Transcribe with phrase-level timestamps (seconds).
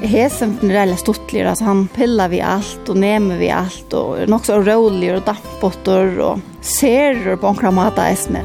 [0.00, 4.46] Hesen er veldig stortlig, altså han pillar alt og nemer vi alt og er nok
[4.48, 8.40] så rolig og dampbotter og ser på en av esme.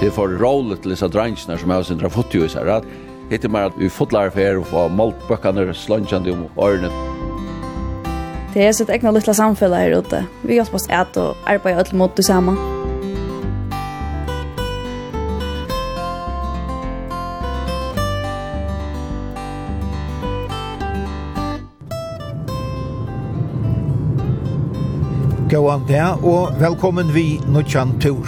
[0.00, 2.82] Det er for rolig til disse drängsna som jag har har fått ju i sig.
[3.30, 6.90] Hittar man att vi fotlar för er och får maltböckarna slunchande om årene.
[8.54, 10.24] Det er sitt ett egna lilla samfälla här ute.
[10.42, 12.77] Vi hjälper oss og arbeta alt mot det samman.
[25.48, 28.26] Gåan det, og velkommen vi Nuttjan Tur.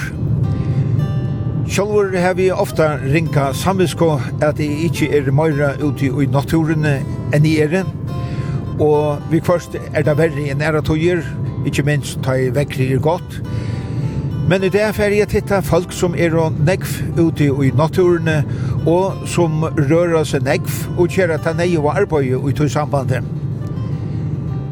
[1.69, 7.45] Sjolvor har vi ofta rinka samvisko at jeg ikkje er meira ute i naturen enn
[7.45, 7.83] i ere,
[8.81, 11.21] og vi først er det verre enn æra tøyer,
[11.69, 13.43] ikkje minst ta i vekkri er godt.
[14.49, 16.89] Men i det er ferdig titta folk som er og negv
[17.21, 18.33] ute i naturen,
[18.89, 23.40] og som rører seg negv og kjera ta nei og arbeid ute i sambandet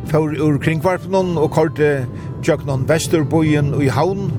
[0.09, 2.07] for ur kringvarpen og korte
[2.45, 4.31] tjøknon Vesterbojen i havn.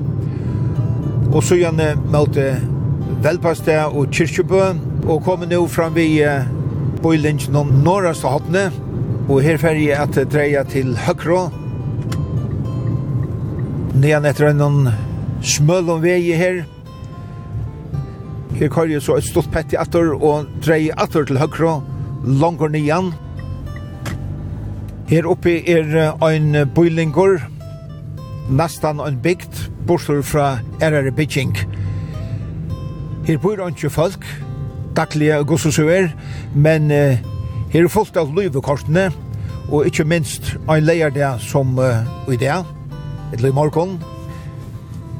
[1.30, 2.56] Og så gjerne møte
[3.22, 4.62] Velpaste og Kirkjebø
[5.06, 6.46] og kommer nå fram vi uh,
[7.02, 8.70] bøylinjen norra Norrasta
[9.28, 11.50] og her ferdig at dreia til Høkro
[14.00, 14.88] Nian etter en
[15.42, 16.64] smøl om vei her.
[18.56, 21.80] Her kar jeg så et stort pett i atter og dreia atter til Høkro
[22.24, 23.12] langer nian
[25.10, 27.40] Her oppe er ein bøylingur,
[28.46, 29.56] nastan ein bygd,
[29.88, 31.56] bortstur fra RR bygging.
[33.26, 34.26] Her bor ikke folk,
[34.94, 36.12] daglige og gossusuer,
[36.54, 37.18] men uh,
[37.74, 39.08] her er fullt av løyvekortene,
[39.66, 42.62] og ikke minst ein leier det som uh, i det,
[43.34, 43.98] et løy morgon,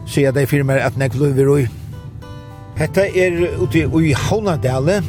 [0.06, 1.66] sier de firmer at nek løyver og.
[2.78, 5.02] Hetta er ute i Havnadale,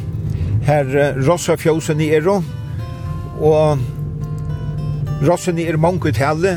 [0.66, 2.40] her uh, Rossafjøsen i Ero,
[3.38, 3.91] og
[5.22, 6.56] Rossene er mange tale,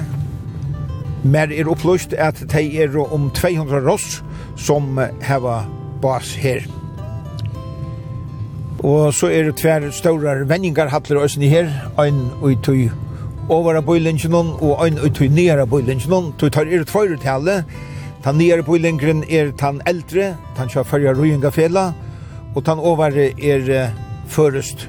[1.24, 4.24] men er opplyst at de er om 200 ross
[4.58, 5.64] som heva
[6.02, 6.66] bas her.
[8.86, 11.70] Og så er det tver større vendingar hattler ni her,
[12.02, 12.90] ein og tøy
[13.50, 17.64] overa bøylingjennom og ein og tøy nere bøylingjennom, tøy tar er tvøyre tale,
[18.26, 21.84] Tan nyare bøylingren er tan eldre, tan kjør fyrja Rujengafela,
[22.56, 23.92] og tan ovare er
[24.26, 24.88] først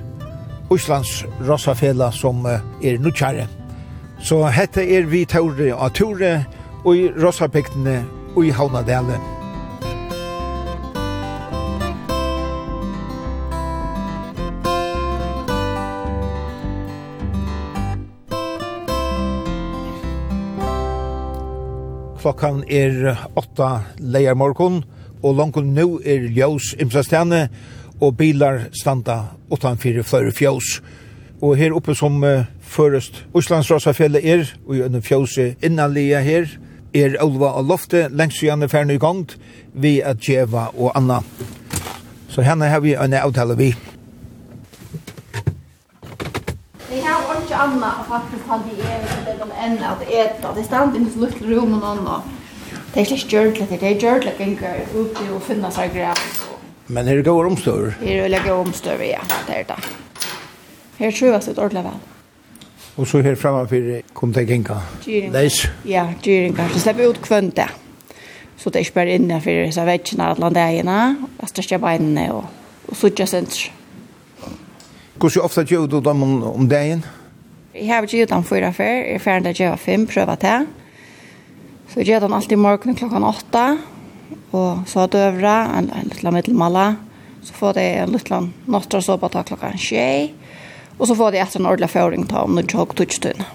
[0.72, 3.44] Oslands Rossafela som er nutjare.
[4.20, 6.34] Så hette er vi Tore av Tore
[6.84, 8.00] og i Rosapektene
[8.34, 9.32] og i Havnadelen.
[22.26, 23.68] Klokkan er åtta
[24.02, 24.80] leier morgon,
[25.22, 27.46] og langt nu er ljós imsastene,
[28.02, 30.80] og bilar standa utanfyrir fyrir fjós.
[31.42, 36.46] Og her oppe som uh, først Øslandsrasafjellet er, og i fjøse innanlige her,
[36.94, 39.26] er Olva og Lofte lengst igjen er ferdig i gang,
[39.74, 41.20] vi er Djeva og Anna.
[42.32, 43.74] Så henne har vi en avtale vi.
[46.88, 50.54] Vi har ikke Anna og faktisk han de er ikke det de enn at eta.
[50.56, 52.06] Det stand inn i slutt rom og noen.
[52.06, 52.22] og
[52.94, 56.20] Det er ikke gjørdelig, det er gjørdelig ganger ute og finne seg grep.
[56.88, 57.96] Men er det gode omstøver?
[58.00, 59.22] Det er veldig gode omstøver, ja.
[59.48, 59.78] Det er det.
[60.98, 62.04] Her trøvast et ordentlig vel.
[62.96, 64.78] Og så her framme for kom det genka?
[65.32, 65.66] Leis?
[65.84, 66.68] Ja, gyringa.
[66.72, 67.68] Så slipper ut kvønt det.
[68.56, 71.00] Så det er ikke bare inne for disse vetsjene alle landegene,
[71.38, 72.46] og største beinene og,
[72.88, 73.66] og suttje senter.
[75.16, 77.04] Hvordan ofte gjør du dem om, om dagen?
[77.74, 78.84] Jeg har gjort dem fyra før.
[78.84, 80.66] Jeg er ferdig til å gjøre fem, prøve til.
[81.90, 83.66] Så jeg gjør dem alltid morgen klokken åtta.
[84.56, 86.86] Og så har døvra, en, en liten middelmala.
[87.44, 90.32] Så får det en liten nåttra så til klokken tjej.
[90.98, 93.48] Og så får de etter en ordentlig føring ta om noen tjokk tutstunne.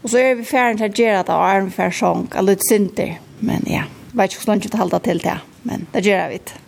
[0.00, 2.46] Og så er vi ferdig til å gjøre det, og er vi ferdig sånn, er
[2.46, 3.16] litt sinter.
[3.44, 5.36] Men ja, jeg vet ikke hvordan jeg har til det,
[5.68, 6.62] men det gjør vi ikke.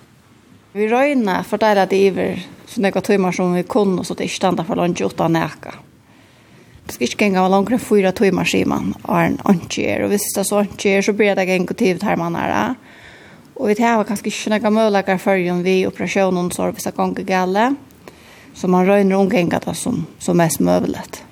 [0.73, 4.17] Vi røyner for det er det iver, så det går timer som vi kunne, så
[4.17, 5.75] det ikke stender for lønge uten nækka.
[6.87, 10.07] Det skal ikke gjenge av langere fyra timer, sier man, og er en ikke.
[10.07, 12.75] Og hvis det er så ikke så blir det gjenge til det her man er.
[13.55, 17.67] Og vi tar kanskje ikke noen muligheter for vi operasjonen, så hvis det ganger gale,
[18.55, 21.23] Så man røyner omgänga det som, som mest møvelet.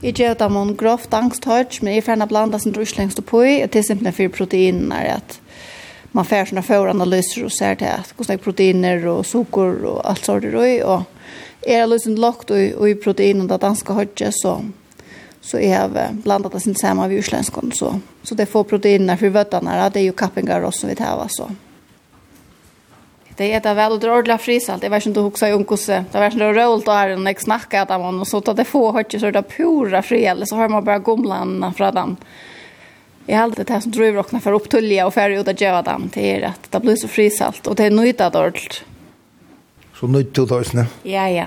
[0.00, 3.70] Jeg gjør det om grovt angsthørt, men jeg ferner blanda sin druslengs og pøy, og
[3.70, 5.36] til simpelthen for proteinen er at
[6.16, 10.48] man fer sånne foranalyser og ser til at hvordan proteiner og sukker og alt sånt
[10.48, 11.04] er røy, og
[11.66, 14.60] er det liksom lagt og i proteinen det danske høytje, så
[15.40, 19.32] så jeg har blandat det sin samme av urslenskene, så, så det får proteiner for
[19.32, 21.48] vøttene, det er jo kappingar også vi tar, så.
[23.40, 24.82] Det är det väl och ordla frisalt.
[24.82, 25.86] Jag vet inte hur i umgås.
[25.86, 28.92] Det var sådär roligt där när jag snackade att man Och så att det få
[28.92, 30.24] hört så där pura fri.
[30.24, 32.16] Eller så har man bara gomlan från den.
[33.26, 35.82] Jag har alltid det här som driver och för upptulliga och färg ut att göra
[35.82, 36.10] dem.
[36.14, 37.66] Det är att det blir så frisalt.
[37.66, 38.84] Och det är nöjda ordligt.
[39.94, 40.46] Så nöjda till
[40.76, 41.46] det Ja, ja.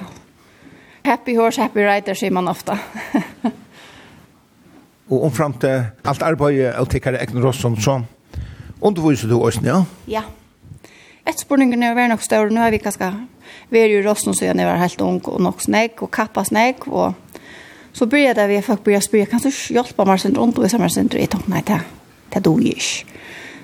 [1.04, 2.80] Happy horse, happy rider säger man ofta.
[5.08, 8.02] och omfram till allt arbete och tickare Ekner Rosson så
[8.82, 9.86] undervisar du oss, ja?
[10.06, 10.24] Ja.
[11.26, 12.52] Etterspurningen er nok større.
[12.52, 13.12] Nå er vi kanskje
[13.72, 16.88] vært i Rossen siden jeg var helt ung, og nok snegg og kappa snegg.
[16.88, 17.14] og
[17.94, 20.90] så började det vi folk började spyrja, kan du hjälpa mig sen runt och samma
[20.90, 21.82] sen tror jag tänkte nej det
[22.30, 22.76] det då ju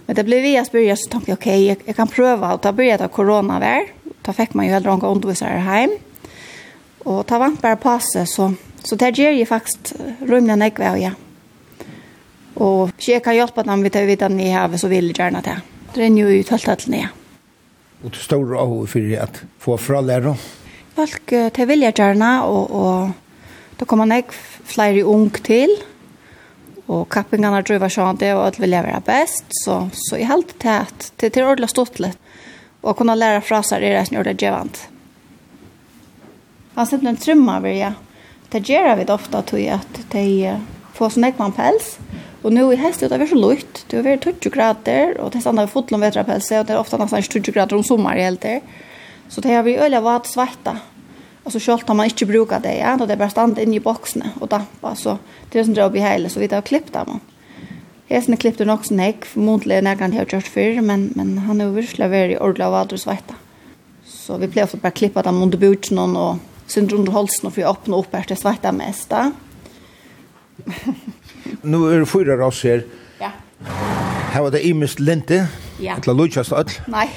[0.05, 2.61] Men det blev vi att börja så tänkte jag okej, okay, jag, kan prova att
[2.61, 3.85] ta började corona väl.
[4.21, 5.89] Ta fick man ju helt ranka undervisare hem.
[6.99, 8.53] Och ta vant bara passa så
[8.83, 11.11] så det ger ju faktiskt rumna näck väl ja.
[12.53, 15.61] Och jag kan hjälpa dem vi tar vid att ni har så vill gärna det.
[15.93, 16.87] Det är ju utfallet att
[18.03, 20.37] og til stor av for at få fra lærer.
[20.95, 24.27] Folk til vilja gjerne, og, og da kommer jeg
[24.67, 25.71] flere ung til,
[26.89, 30.73] og kappingene driver sånn det, og alt vil være best, så, så jeg helt til
[30.73, 32.17] at det er ordentlig stått litt,
[32.81, 34.81] og kunne lære fra seg det som gjør det gjevant.
[36.77, 37.95] Han sitter en trymmer, vil jeg.
[38.49, 40.25] Det gjør vi ofte, tror jeg, at de
[40.95, 43.85] får sånn ekman pels, og Och nu i häst det är så lukt.
[43.87, 46.97] Det är väl 20 grader och det stannar fotl om vetrapelse, och det är ofta
[46.97, 48.45] nästan 20 grader om sommer i helt
[49.27, 50.77] Så det har vi öliga varit svarta.
[51.43, 53.79] Och så selv har man inte brukat det, ja, då det bara stannar inne i
[53.79, 55.17] boxen och dampa så
[55.49, 57.07] det er sånn drøp i hela så vi har klippt dem.
[57.07, 57.19] Man.
[58.09, 61.65] Hästen klippte nog också näck, förmodligen när han har gjort før, men, men han är
[61.65, 63.35] översläver i ordla vader och svarta.
[64.05, 66.37] Så vi blev ofte bara klippa dem under butchen och
[66.67, 68.71] synd under halsen och få öppna upp här till svarta
[69.09, 69.31] da.
[71.63, 72.83] Nu er det fyra rass her.
[73.19, 73.31] Ja.
[74.33, 75.45] Her var det imest lente.
[75.79, 75.95] Ja.
[75.97, 76.69] Etla lujkast all.
[76.91, 77.07] Nei,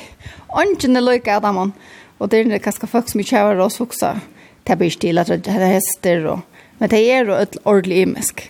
[0.49, 1.75] ongen er lujka av damon.
[2.23, 4.15] Og det er kanskje folk som ikke har oss også.
[4.63, 6.49] Det blir stil at det er hester og...
[6.79, 8.41] Men det er jo et ordentlig imisk.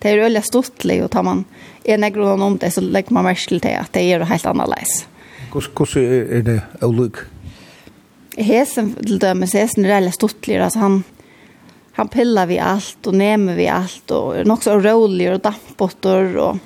[0.00, 1.42] Det er jo veldig stortlig, og tar man
[1.88, 4.46] en egron om det, så legger man merke til det, at det er jo helt
[4.46, 5.02] annerledes.
[5.52, 6.06] Hvordan
[6.38, 7.20] er det ulik?
[8.38, 10.98] Hesen, til dømes, hesen er veldig stortlig, altså han
[11.98, 16.56] han pillar vi allt och nämner vi allt och är också rolig och dampbotter och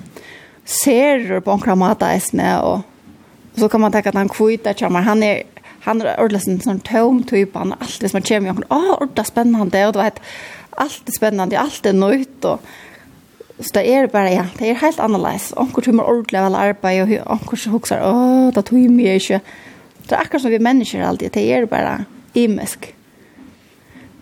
[0.65, 2.79] ser på en kramata isne och
[3.55, 5.43] så kan man tänka att han kvita charmar han är
[5.79, 9.27] han är ordentligt en sån tom typ han allt det som kommer jag åh ordentligt
[9.27, 10.19] spännande och det vet
[10.69, 12.61] allt är spännande allt är nytt och
[13.59, 17.23] så det är bara ja det är helt annorlunda Och hur man ordentligt väl arbete
[17.25, 19.39] och hur så huxar åh det tog mig inte
[20.07, 22.95] det är akkurat som vi människor alltid det är bara imisk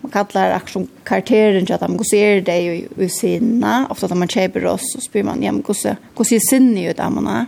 [0.02, 3.86] man kallar action til at man ser det ju i sinna.
[3.90, 7.12] Ofta når man kjøper oss så spyr man ja men hvordan ser sinne ju av
[7.12, 7.46] man är.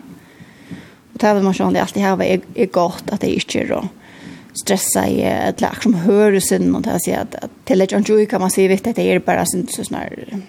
[1.14, 3.88] Och det man själv alltid här är är gott att det ikke är å
[4.54, 7.34] stressa i ett lag som hör sin och det säger att
[7.64, 10.42] till ett enjoy kan man se vitt att det är bara sånt så snar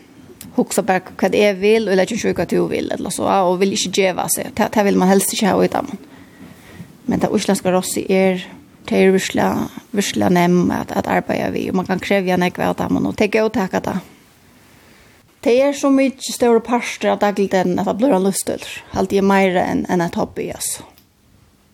[0.56, 3.72] huxa back vad det är vill eller inte sjuka till vill eller så och vill
[3.72, 4.48] inte geva sig.
[4.74, 5.98] Det vill man helst inte ha utan
[7.06, 8.48] men det utländska rossi är
[8.86, 12.82] det är visla visla nem att att arbeta vi och man kan kräva en vad
[12.82, 14.00] att man och ta och tacka det.
[15.40, 18.66] Det är så mycket större parster att dagligt än att blir en lustigt.
[18.92, 20.84] Allt är mer än en ett hobby alltså.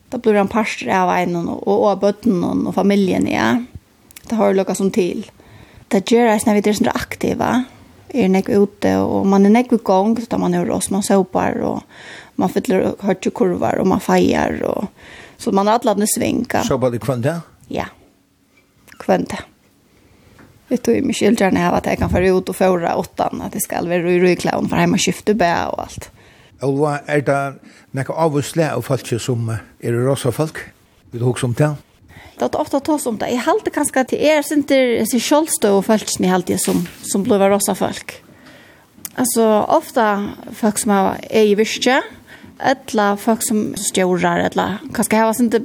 [0.10, 3.64] Det blir en parster av en och av bötten och familjen ja.
[4.30, 5.32] Det har lucka som till.
[5.88, 7.64] Det gör att när vi är så aktiva
[8.08, 11.62] är nek ute och man är nek vid gång så man är oss, man sopar
[11.62, 11.84] och
[12.36, 14.86] man fyller hörtkurvar och man fejar och
[15.42, 16.64] Så man har alla svinka.
[16.64, 17.42] Så bara det kvönta?
[17.68, 17.86] Ja,
[19.00, 19.38] kvönta.
[20.68, 23.42] Det tog ju mig skildrande här att jag kan föra ut och föra åttan.
[23.42, 26.12] Att det ska vara röjklaun för hemma skifta bä och allt.
[26.62, 27.54] Och vad är det
[27.92, 30.58] några avvursle av folk som er rosa folk?
[31.12, 31.76] Vill du också om det?
[32.40, 33.30] Det är ofta tas om det.
[33.30, 36.88] Jag halte kanske att det er inte så sin och folk som jeg halte som,
[37.02, 38.24] som blir rosa folk.
[39.16, 42.02] Alltså ofta folk som er i virkje,
[42.62, 45.62] alla folk som stjårar eller kanske ha inte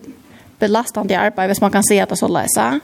[0.59, 2.81] belastande arbete, hvis man kan se att det så läsa.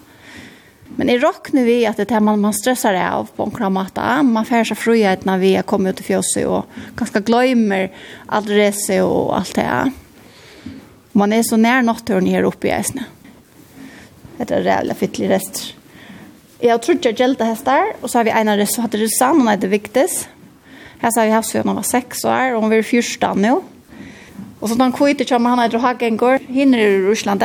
[0.97, 3.51] Men i rock nu vi att det här man, man stressar det av på en
[3.51, 4.23] kramata.
[4.23, 6.67] Man får sig frihet när vi kommer ut i fjöset och
[6.97, 7.93] ganska glömmer
[8.27, 9.91] adress och allt det här.
[11.13, 13.05] Man är så nära naturen här uppe i Äsne.
[14.37, 15.75] Det är jävla fittlig rest.
[16.59, 19.09] Jag tror inte jag gällde hästar och så har vi ena rest som hade det
[19.09, 20.27] samman det viktigaste.
[20.99, 23.61] Här så har vi haft sedan hon var sex år och hon var fyrsta nu.
[24.63, 27.43] Og så den kvite kommer han etter Hagengård, hinner i Russland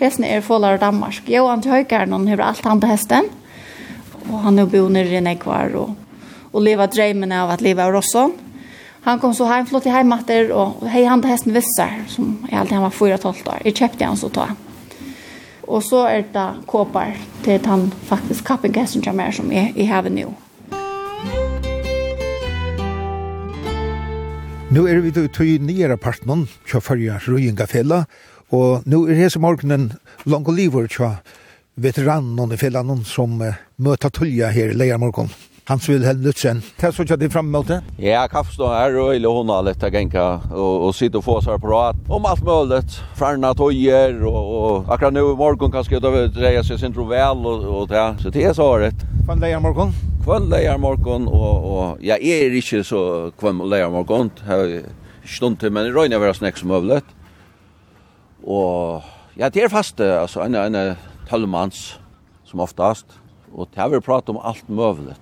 [0.00, 1.26] Hesten er fålar av Danmark.
[1.28, 3.26] Jo, han til høykeren, han har alt han til hesten.
[4.30, 5.90] Og han er bo nere i Nekvar og,
[6.52, 8.32] og leva dreimen av at leva av Rosson.
[9.04, 12.56] Han kom så hjem, flott i heimater, og hei han til hesten Vissar, som jeg
[12.60, 13.62] alltid han var 4-12 år.
[13.68, 14.48] Jeg kjøpte han så ta.
[15.68, 17.12] Og så er det kåpar
[17.44, 20.32] til at han faktisk kappen gæsten kommer som er i har nå.
[20.72, 21.49] Musikk
[24.70, 28.04] Nå er vi til i nyere partneren, kja førja Røyingafella,
[28.54, 29.88] og nå er hese morgenen
[30.30, 31.16] langt og livet til
[31.74, 35.32] veteranen i fellan som uh, møter tulja her i leiermorgen.
[35.70, 36.58] Hans Wilhelm Lutzen.
[36.80, 37.76] Hva så kjøtt de fram mot det?
[38.02, 41.22] Ja, kaffe stå her, og ille hun har litt å genka, og, og sitte og
[41.22, 41.98] få seg på rat.
[42.10, 42.80] Om alt mulig,
[43.14, 46.02] ferna tøyer, og, og akkurat nå i morgen kan jeg
[46.34, 48.02] dreie seg sin trovel, og, og det.
[48.18, 49.04] Så det er så året.
[49.20, 49.92] Kvann leier morgen?
[50.24, 53.02] Kvann leier morgen, og, og jeg er ikke så
[53.38, 54.32] kvann leier morgen.
[54.48, 54.82] Jeg
[55.36, 56.98] stund til, men jeg røyner være snakk som mulig.
[58.42, 59.06] Og
[59.38, 60.98] ja, det er faste, altså, en, en
[61.30, 62.00] tølvmanns,
[62.50, 63.20] som oftast.
[63.54, 65.14] Og det har vi pratet om alt mulig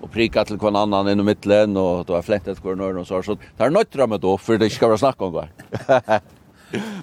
[0.00, 3.22] och prika till kon annan i mitten och då har flättat kvar norr och så
[3.22, 5.48] så där nöttra med då för det ska vara snack om går.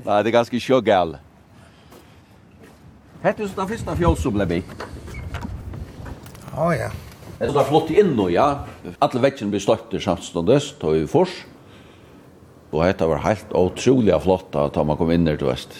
[0.05, 1.17] Nej, det är ganska sjögal.
[3.21, 4.83] Hette så den första fjolsen blev byggt.
[6.55, 6.89] Ja, ja.
[7.39, 8.63] Det er flott inn nå, ja.
[9.03, 11.31] Alle vekkene blir støtter samståndes, tog i fors.
[12.71, 15.73] Og dette var helt utrolig flott da man kom inn her du vest.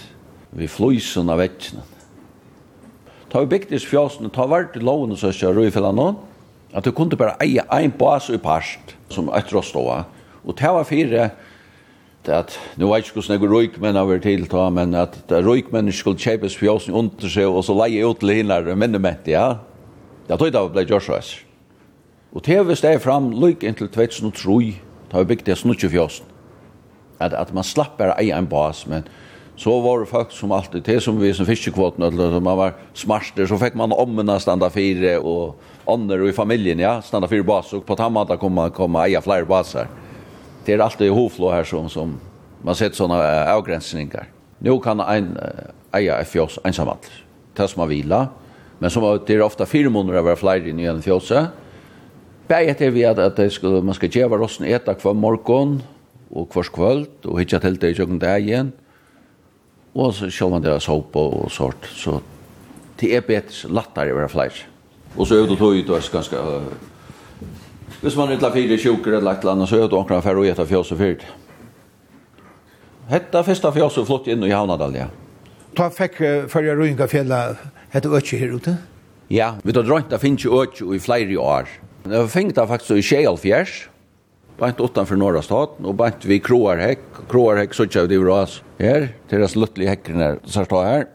[0.52, 1.86] Vi fløysen av vekkene.
[3.32, 6.20] Ta vi bygdes fjøsene, ta vart i loven og søsja røyfellan noen.
[6.74, 10.04] At du kunde bara eie ein bas i parst, som et råståa.
[10.44, 11.30] Og det var fire,
[12.26, 16.20] det at, nu vet ikke hvordan jeg røykmenn over til ta, men at røykmenn skulle
[16.20, 19.58] kjepes oss under seg, og så leie ut til hinner minnement, ja.
[20.28, 21.20] Det tog det ble Joshua.
[22.34, 24.80] Og TV steg fram lyk inntil 2003,
[25.12, 26.26] da vi bygde jeg snutje fjosen.
[27.20, 29.06] At, at man slapp bare eie en bas, men
[29.56, 33.46] så var det folk som alltid, det som vi som fiskekvoten, eller man var smarster,
[33.46, 35.56] så fick man ommena standa fire, og
[35.86, 39.22] ånder och i familjen, ja, standa fire bas, och på tammata kom man komma eia
[39.22, 39.88] flere basar.
[40.66, 42.20] Det är alltid hoflå här som, som
[42.62, 44.28] man sett sådana avgränsningar.
[44.60, 45.38] Nu kan en
[45.92, 47.12] eia ett fjås ensamhandel,
[47.54, 48.28] det som man vila,
[48.80, 51.48] men som det är ofta fyra månader av flera i en fjåse.
[52.48, 55.82] Bäget är vi att, at skulle, man skal geva rossen äta kvar morgon
[56.30, 58.72] och kvar kvöld och hitta til det i tjöken dagen.
[59.94, 62.18] Og så sjå man det av såp og sort, så
[62.98, 64.64] det er bedt lattare å være fleis.
[65.14, 66.40] Og så er det tog ut oss ganske...
[68.02, 70.50] Hvis man er litt fire tjoker eller et eller annet, så det omkring færre og
[70.50, 71.28] etter fjøs og fyrt.
[73.12, 75.10] Hetta fyrsta fjøs og flott inn i Havnadal ja
[75.76, 76.20] Ta fekk
[76.52, 77.40] fyrja Røynga fjella,
[77.94, 78.76] hette Øtje her ute?
[79.34, 81.70] Ja, vi tar drøynta finnes jo Øtje i flere år.
[82.04, 83.88] Det var fengt da faktisk i Kjellfjers,
[84.58, 87.00] Bant utanför norra staten och bant vid Kroarhäck.
[87.30, 89.10] Kroarhäck så tjävde vi ras här.
[89.30, 90.40] Deras luttliga häcken här.
[90.46, 91.08] Så här står här.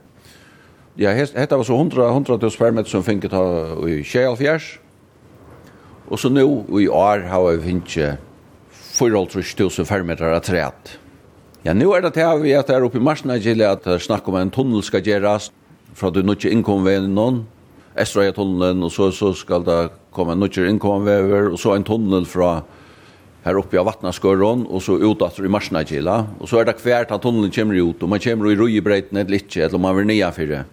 [0.95, 4.79] Ja, detta var så 100, 100 000 permeter som fick ta i Kjellfjärs.
[6.09, 6.41] Och så nu
[6.83, 8.19] i år har vi finnit
[8.71, 10.99] 400 000 permeter att trätt.
[11.63, 14.51] Ja, nu är det här vi att här uppe i Marsnagille att snacka om en
[14.51, 15.53] tunnel ska göras
[15.95, 17.47] för att du inte inkom vid någon.
[17.99, 21.85] Estra tunneln og så, så skal det komma en nutjer inkom över og så en
[21.85, 22.61] tunnel från
[23.49, 27.13] her oppe av vattnaskörron og så ut att i Marsnagila og så er det hvert
[27.13, 30.31] at tunnelen kommer ut og man kommer i Rujebreiten et litt, eller man vil nya
[30.31, 30.65] for det.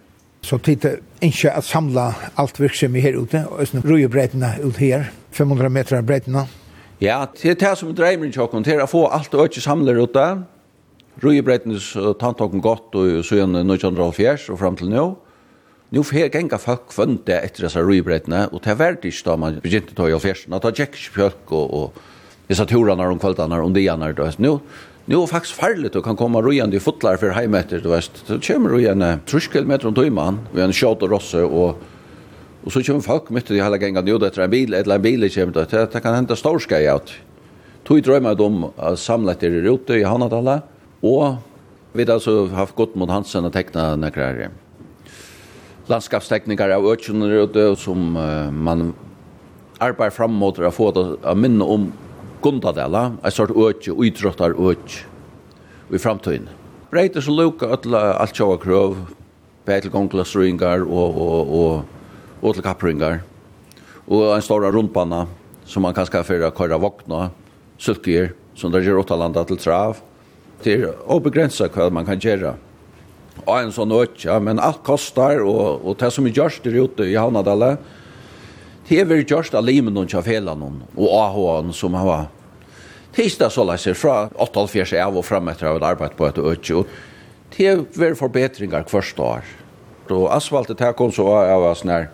[0.42, 5.10] Så tid titta ikke att samla alt virksomhet her ute og sånn Rujebreiten ut her,
[5.32, 6.36] 500 meter breiten.
[7.00, 9.94] Ja, det er det som drömmer jag kan till å få allt och öka samlar
[9.94, 10.42] ute.
[11.20, 15.16] Rujebreiten så tantogen gott och så igen 1904 och fram till Nå
[15.88, 19.60] Nu fer genga folk kvönte etter disse rujebreitene, og det er verdt ikke da man
[19.62, 22.00] begynte å ta i alfersen, at det gikk ikke folk og, og
[22.48, 24.58] i de och kvällarna de gärna då nu
[25.08, 28.40] nu är faktiskt farligt och kan komma rojande i fotlar för hemmeter du vet så
[28.40, 31.78] kommer du igen truskelmeter och timman vi har en shot och rosse och
[32.64, 35.02] och så kommer folk mitt i hela gängen nu det är en bil eller en
[35.02, 37.12] bil kommer då det kan hända stor skoj ut
[37.84, 40.60] tog drömmer om att samla det i rote i Hanadala
[41.00, 41.34] och
[41.92, 44.48] vi har alltså haft gott mot Hansen att teckna några
[45.86, 48.12] landskapsteknikar av ökjöner som
[48.52, 48.94] man
[49.78, 51.92] arbetar fram mot å få det å minne om
[52.46, 55.02] Gundadela, en sort øtje, uidrottar øtje,
[55.90, 56.46] i framtiden.
[56.92, 58.94] Breiter så luka alt sjåa krøv,
[59.66, 62.12] til gonglasringar og, og, og,
[62.42, 63.24] og til kappringar.
[64.06, 65.24] Og en stor rundbanna,
[65.66, 67.32] som man kan skaffe å køyre våkna,
[67.82, 69.98] sulkier, som der gjør åttalanda til trav,
[70.62, 72.54] til å begrensa hva man kan gjøre.
[73.42, 77.10] Og en sånn øtja, men alt kostar, og, og det som er gjørst der ute
[77.10, 77.74] i Havnadalle,
[78.86, 82.28] det er gjørst av limen og kjafelan og AHA som har
[83.16, 86.82] Hista så läser fra 8.5 av og fram etter av et arbeid på et øtje,
[86.82, 89.46] og til ver forbedringar kvørst år.
[90.12, 92.10] Og asfaltet her kom så av oss nær.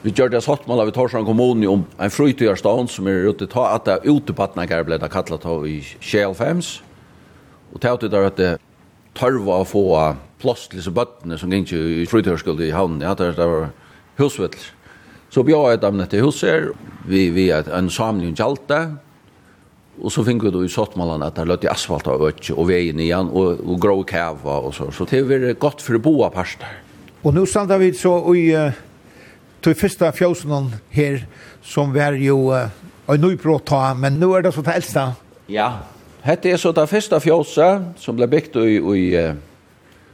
[0.00, 3.84] Vi gjør det satt av Torsland kommune om en frutøyerstånd som er ute ta at
[3.84, 6.80] det er utepattninger ble det kattlet av i Kjelfems.
[7.74, 8.50] Og til at det er at det
[9.20, 9.84] tørva å få
[10.40, 13.04] plass til disse bøttene som gikk i frutøyerskuld i havnen.
[13.04, 13.68] Ja, det var
[14.16, 14.72] husvettler.
[15.28, 16.72] Så bjør jeg dem til huset,
[17.04, 18.82] vi, vi er en samling gjaldt det,
[20.00, 22.70] Och så fick vi då i Sottmalan att det låt i asfalt av ötje och
[22.70, 24.90] vägen igen och, och grå käva och så.
[24.90, 26.68] Så det var gott för boa parster.
[27.22, 28.72] Och nu stannar vi så i uh,
[29.60, 31.26] till första fjösen här
[31.62, 32.68] som var ju uh,
[33.06, 35.12] en ta men nu är det så det äldsta.
[35.46, 35.72] Ja,
[36.20, 39.04] Hette er så det første fjøset som ble bygd i, i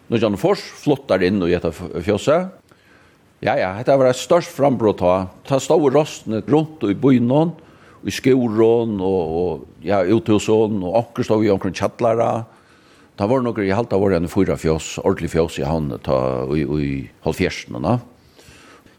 [0.06, 2.52] Nordsjøen Fors, flottar inn i dette fjøset.
[3.42, 5.32] Ja, ja, dette var et størst frambrott av.
[5.48, 7.26] Ta stå rostene rundt i byen
[8.06, 12.44] i skoron og, og ja, uthusen, og anker stod vi omkring kjattlæra.
[13.16, 16.18] Da var noen i halta var en fyra fjås, ordentlig fjås i han ta,
[16.52, 16.90] i, i
[17.24, 17.78] halvfjersen.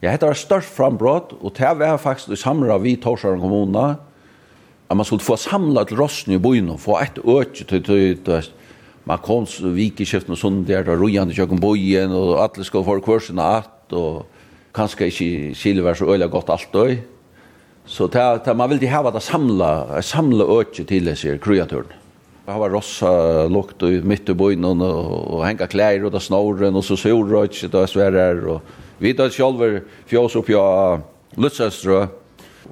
[0.01, 3.87] Ja, dette var størst frambrott, og det var faktisk i samra vi Torsaren kommune,
[4.87, 8.17] at man skulle få samla til rosten i byen, og få et øke til, til,
[8.25, 8.49] til
[9.07, 12.97] man kom så vikeskiften og sånn der, og rojene kjøkken byen, og alle skulle få
[13.05, 14.25] kvarsene at, og
[14.75, 16.97] kanskje ikke skille Silver så øyla godt alt døy.
[17.87, 21.85] Så ta ta man vill det ha att samla samla öke till sig kreaturen.
[22.45, 26.85] Det har rossa lukt ut mitt i byn och, och hänga kläder och snorren och
[26.85, 28.61] så solröjt och svärar och
[28.97, 31.01] vi tar själva fjås upp jag
[31.35, 32.07] lutsöströ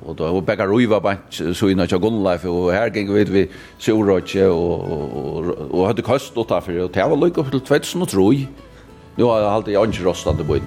[0.05, 3.49] och då och bäckar ruva bant så innan jag gonla och här gick vi vi
[3.77, 4.79] solröjt och
[5.35, 8.47] och och hade kost åt därför och det var lika upp till 2003.
[9.15, 10.63] Nu har jag alltid anrostande byn.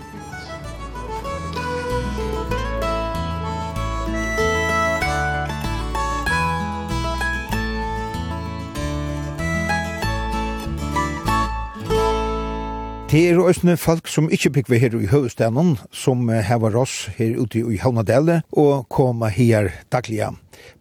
[13.09, 17.63] Det er også folk som ikke bygger her i høvestaden, som hever oss her ute
[17.65, 20.27] i Havnadelle, og kommer her daglig.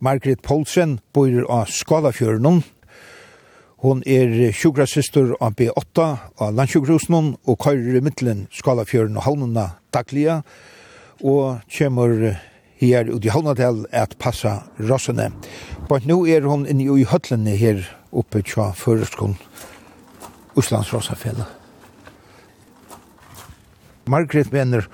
[0.03, 2.63] Margret Poulsen bor av Skalafjøren,
[3.77, 6.05] Hon er sjukrasister av B8
[6.41, 10.41] av Landsjukrosen, og kører i midtelen Skalafjøren og havnene daglig,
[11.23, 12.41] og kommer
[12.81, 15.29] her ute i Havnadelle at passa rossene.
[15.87, 19.39] Men nå er hon inne i høtlene her oppe til Føreskolen,
[20.59, 21.66] Oslands Rossafjellet.
[24.07, 24.87] Margret Venner,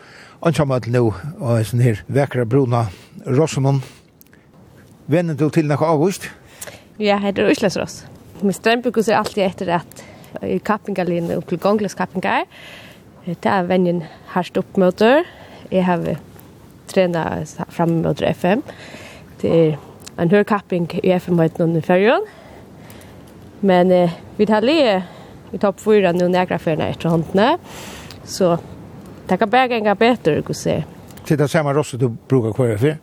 [0.45, 1.05] ansammet nå,
[1.39, 2.87] og er sånn her vekra bruna
[3.25, 3.81] Rossenon.
[5.11, 6.29] Venner du til noe avgust?
[7.01, 7.95] Ja, heter Øslands Ross.
[8.41, 10.03] Min strømbukus er alltid etter at
[10.43, 12.45] i kappingarlinjen opp til gongles kappingar.
[13.25, 15.23] Det er venjen herst oppmøter.
[15.71, 16.05] Jeg har
[16.91, 18.63] trenet frem mot FM.
[19.41, 19.75] Det er
[20.19, 22.25] en hør kapping i FM-høyden i fergen.
[23.63, 25.03] Men eh, vi tar lige
[25.53, 27.57] i topp 4 nu några förna efter håndna.
[28.23, 28.57] Så
[29.27, 30.83] Det kan bara gänga bättre, kan se.
[31.25, 32.97] Til det samme rosset du bruker kvar for?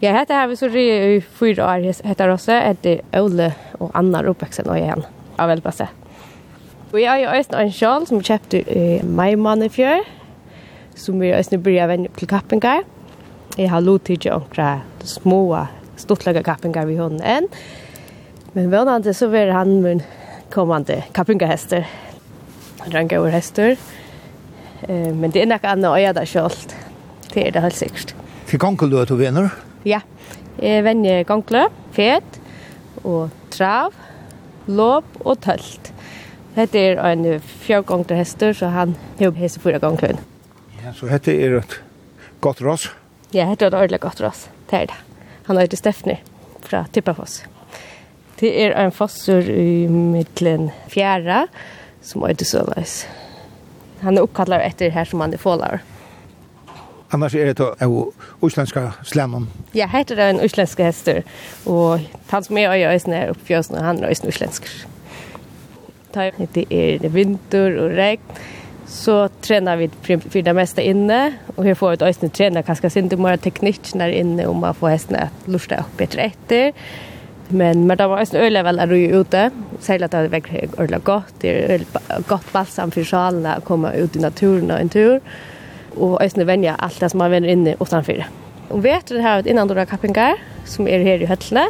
[0.00, 1.92] Ja, dette har vi så det i fyra år.
[2.02, 5.04] dette rosset hette Ole og Anna Ropeksen og igjen.
[5.38, 5.88] Av väldigt bra sätt.
[6.92, 10.04] Och har jo også en sjal som vi kjøpte i maj månad i fjør,
[10.94, 12.84] Som vi også börjar å vende til kappingar.
[13.58, 15.66] Jeg har lov til å gjøre små
[15.96, 17.48] stortliga kappingar vid hunden enn.
[18.54, 20.02] Men vannende så vil han min
[20.50, 21.84] kommande kappingarhäster.
[22.80, 23.76] Han rangar över hästar.
[24.82, 26.50] Eh, men det är något annat och jag där själv.
[27.32, 28.14] Det är det helt säkert.
[28.44, 29.50] För gångkel du att du vänner?
[29.82, 30.00] Ja.
[30.60, 32.40] Jag vänner gångkel, fet
[33.02, 33.94] och trav,
[34.66, 35.92] lopp och tölt.
[36.54, 40.16] Det är en fjärgångter hästur så han har häst fyra gångkel.
[40.84, 41.74] Ja, så det är ett
[42.40, 42.88] gott ras.
[43.30, 44.48] Ja, det är ett ordentligt gott ras.
[44.70, 44.94] Det är det.
[45.42, 46.22] Han heter Stefni
[46.62, 47.44] från Tippafoss.
[48.38, 51.46] Det är en fossur i mittlen fjärra
[52.02, 53.06] som heter Sölais
[54.00, 55.80] han är uppkallad efter här som han är fålar.
[57.08, 59.46] Annars är det då av utländska slämmen?
[59.72, 61.22] Ja, heter det en utländska häster.
[61.64, 64.64] Och han som är i ösen är uppfjösen och han är ösen utländsk.
[66.12, 68.20] Det är vinter och regn.
[68.86, 71.32] Så tränar vi för det mesta inne.
[71.56, 73.08] Och vi får ett ösen träna ganska sin.
[73.08, 76.72] Du måste teknik när inne om man får hästen att lusta upp bättre efter.
[77.48, 79.50] Men men det var en öle väl där ute.
[79.80, 81.34] Säg att det var öle gott.
[81.40, 81.80] Det är
[82.28, 85.20] gott balsam för själen att komma ut i naturen en tur.
[85.94, 88.26] Och ösne vänja allt det som man vänner inne utanför.
[88.68, 91.66] Och vet det här innan då kappingar som är här i Höllne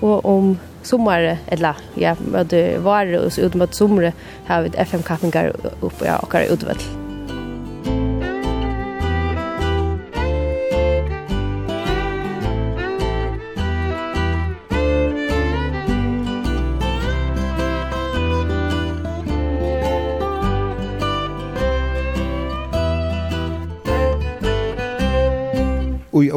[0.00, 4.12] och om sommar eller ja, det var det ut mot sommar
[4.46, 7.07] har vi FM kappingar uppe ja, och utväll.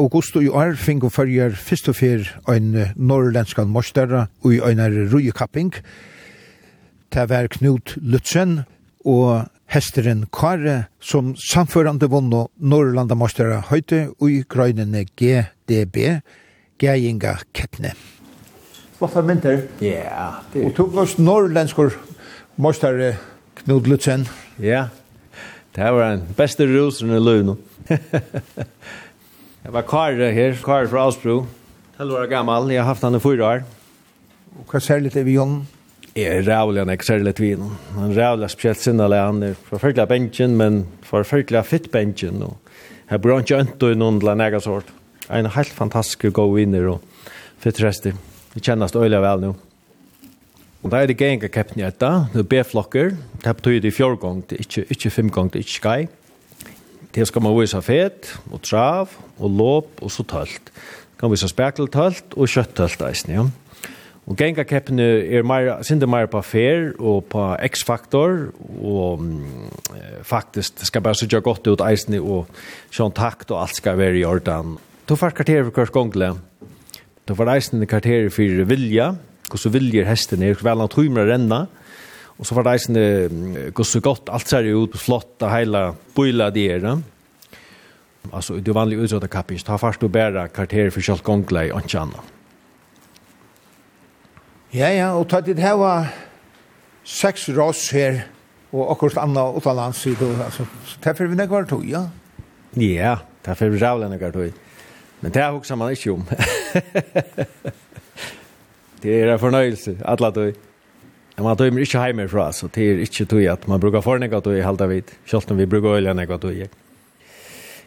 [0.02, 5.72] august i år finko fyrir fyrst og fyr ein norrlenskan mostera og i einar rujekapping.
[7.12, 8.62] Det var Knut Lutzen
[9.06, 15.98] og hesteren Kare som samførande vunno norrlanda Mostera høyte og i grøynene GDB,
[16.82, 17.94] Geinga Kettne.
[18.98, 19.66] Flotta mynter.
[19.82, 20.42] Ja.
[20.52, 20.66] Det...
[20.66, 21.94] Og tog oss norrlenskur
[22.56, 23.14] morsdara
[23.62, 24.26] Knut Lutzen.
[24.58, 24.88] Ja,
[25.76, 27.60] det var en beste rusen i løvnum.
[29.62, 31.44] Jeg var Kare her, Kare fra Alsbro.
[31.94, 33.60] 12 år gammal, jeg har haft han i fyra år.
[34.58, 35.60] Og hva ser litt er vi Jon?
[36.16, 37.76] Jeg er rævlig, han ser litt vi Jon.
[37.94, 42.42] Han er rævlig spesielt sinnelig, han er forfølgelig bensjen, men forfølgelig fitt bensin.
[43.06, 44.90] Jeg bør ikke ønte i noen til en egen sort.
[45.30, 47.28] En helt fantastisk god vinner og
[47.62, 48.10] fitt resti.
[48.56, 49.52] Vi kjennes øyelig vel nå.
[50.82, 53.14] Og da er det genga kapten i etta, det er B-flokker.
[53.46, 56.00] Det betyr det i fjordgång, det er ikke ikke femgång, det er ikke skai.
[57.12, 60.70] Det skal man vise fet, og trav, og låp, og så tølt.
[61.20, 63.44] Kan vise spekeltølt og kjøttølt, eisen, ja.
[64.22, 69.66] Og gengakeppene er mer, sinde mer på fer og på X-faktor, og mm,
[70.24, 72.48] faktisk, det skal bare sutja godt ut eisen, og
[72.94, 74.78] sånn takt og alt skal være i orden.
[75.10, 76.32] Du får kvarter for hver gongle.
[77.28, 79.12] Du får eisen kvarter for vilja,
[79.50, 81.81] hvordan viljer hesten er, hvordan han tror å renne, og
[82.38, 82.96] Og så var det eisen
[83.74, 85.82] gå så godt, alt ser ut, flott, det hele
[86.16, 86.86] bøyla de er.
[88.30, 91.66] Altså, det er vanlig utsått av kappings, ta fast og bæra karakterer for kjølt gongle
[91.68, 92.22] i åndsje anna.
[94.72, 96.08] Ja, ja, og tatt det her var
[97.04, 98.22] seks rås her,
[98.72, 100.66] og akkurat anna utanlands, så
[101.04, 102.06] derfor vi nekvar tog, ja?
[102.78, 104.54] Ja, derfor vi rævla nekvar tog.
[105.20, 106.24] Men det husker man ikke om.
[109.02, 110.62] det er en fornøyelse, alle tog.
[111.36, 114.18] Men man dömer inte hemma ifrån så det är inte tog att man brukar för
[114.18, 115.04] något och i halda vid.
[115.24, 116.68] Självt om vi brukar ölja något tog i.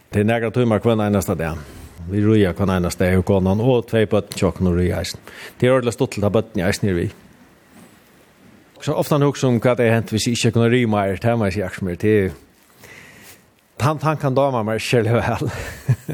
[0.10, 1.58] Det är några timmar kvar nästa dag.
[2.10, 5.20] Vi röja kan ena steg och konan och två på tjock och röja eisen.
[5.60, 7.12] Det är ordentligt stått till bötten i isen vi.
[8.82, 11.66] Så ofta nog som vad det hänt hvis ikke kunne ry mer til meg sier
[11.66, 12.34] Aksmer til
[13.82, 15.50] han, han kan dama meg selv vel.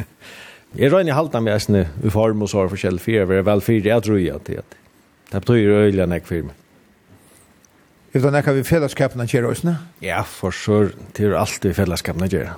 [0.80, 3.88] jeg røyner halta med eisen i form og sår forskjell fire, vi er vel fire,
[3.90, 4.78] jeg tror jeg til at
[5.32, 6.61] det betyr øyelig enn jeg firme.
[8.12, 9.78] Er det nekka vi fellesskapene at oss, ne?
[10.04, 12.58] Ja, for sør, det er alltid fellesskapen at gjøre.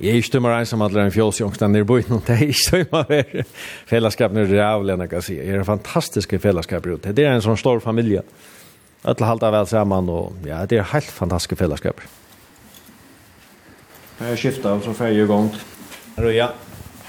[0.00, 2.78] Jeg er ikke dømmer en som alle en fjolsjongstene nere bort, noen det er ikke
[2.78, 3.50] dømmer her.
[3.90, 5.36] fellesskapene er rævlig, jeg kan si.
[5.36, 7.12] Det er en fantastisk fellesskap ute.
[7.12, 8.24] Det er en sånn stor familie.
[9.04, 12.00] Alle halter vel sammen, og ja, det er helt fantastiske fellesskap.
[14.16, 15.50] Jeg har skiftet, og så får jeg i gang.
[16.32, 16.54] Ja,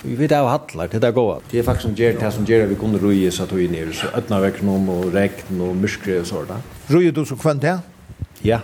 [0.04, 1.40] Vi vet av hallar, det er gåa.
[1.50, 3.86] Det er faktisk som gjør det som gjør vi kunne røye så tog inn i,
[3.96, 6.76] så ötna vekk noen og regn og myskre og sånt.
[6.88, 7.78] Røyer du så kvendt det?
[8.48, 8.62] Ja.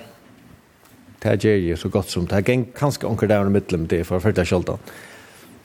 [1.23, 2.27] Det gjør jeg så godt som.
[2.27, 4.79] Det er ganske onker der i midtelen det for første kjøltan.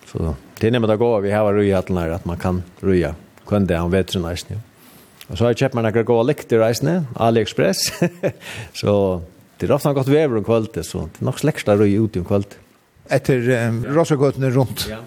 [0.09, 3.15] Så det er nemlig å gå vi har røyer at at man kan røye
[3.47, 4.61] kvendt det om vetren reisende.
[5.29, 7.93] Og så har jeg kjøpt meg noen gode i reisende AliExpress.
[8.81, 9.21] så
[9.59, 12.17] det er ofte godt vever om kvalitet, så det er nok slekst å røye ut
[12.17, 12.59] om kvalitet.
[13.11, 14.87] Etter um, rosagøtene rundt?
[14.91, 15.01] Ja.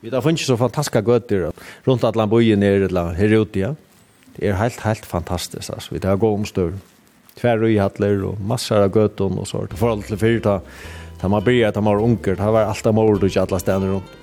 [0.00, 1.50] Vi har funnet så fantastiske gøter
[1.86, 3.74] rundt at land bøyen er eller her ute, ja
[4.40, 5.72] er helt, helt fantastisk.
[5.72, 5.94] Altså.
[5.94, 6.72] Vi tar gå omstøv,
[7.40, 9.76] tver i hattler og massor av gøtten og sånt.
[9.78, 10.60] Forhold til fyrir ta,
[11.20, 13.60] ta man bryr, att man var unger, ta var alt av mord og ikke alle
[13.60, 13.84] runt.
[13.84, 14.16] rundt.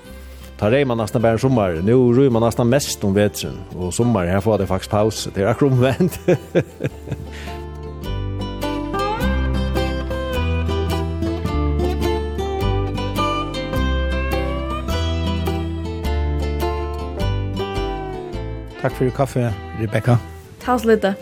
[0.58, 3.60] Ta rei man nesten bare en sommer, nå røy man nesten mest om vetsen.
[3.76, 6.20] og sommer, her får det faktisk pause, det er akkurat omvendt.
[18.82, 20.18] Takk for kaffe, Rebecca.
[20.62, 21.16] Takk så lite.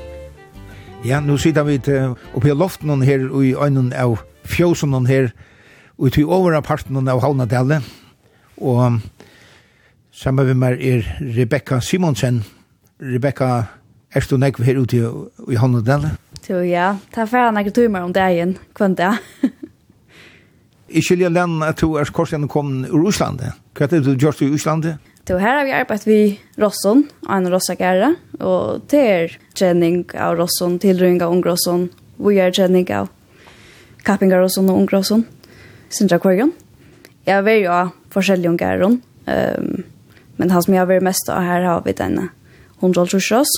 [1.05, 5.29] Ja, nu sitter vi til, oppe i loften her, og i øynene av fjøsen her,
[5.97, 7.81] og til over parten av Havnadelle.
[8.57, 8.99] og
[10.11, 11.03] sammen med meg er
[11.37, 12.43] Rebecca Simonsen.
[12.99, 13.63] Rebecca,
[14.11, 14.97] er du nekve her ute
[15.51, 16.17] i Havnadelle?
[16.49, 16.95] Jo, ja.
[17.13, 19.17] Ta færre nekve timer om dagen, kvann det.
[20.89, 23.53] Ikke lille Lenn, at du er korsene kom ur Russlandet.
[23.73, 24.97] Hva er det du gjør i Russlandet?
[25.25, 26.17] Så her har vi arbeidt vi
[26.61, 26.99] Rosson,
[27.33, 28.11] en Rossagære,
[28.45, 31.87] og det er trening av Rosson, tilrøyning av Ungrosson,
[32.21, 33.09] vi gör trening av
[34.05, 35.23] Kappinger Rosson og Ungrosson,
[35.89, 36.53] Sindra Kvarjon.
[37.25, 39.83] Jeg har ju jo av forskjellige Ungrosson, um,
[40.37, 42.29] men han som jeg vill mest av her har vi denne
[42.83, 43.55] 100 Ross,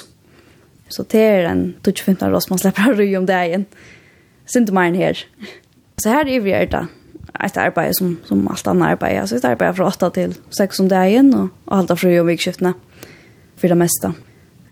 [0.88, 3.68] så det er en 25 Ross man slipper å røy om det igjen.
[4.48, 5.20] Sindra Maren her.
[6.00, 6.88] Så her er vi er det
[7.34, 9.22] ett arbete som som allt annat arbete.
[9.22, 12.74] Alltså ett arbete från 8 till 6 om dagen och och halta fri och vikskiftena
[13.56, 14.14] för det mesta.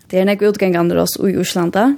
[0.06, 1.96] Det är en utgångande oss i Uslanda.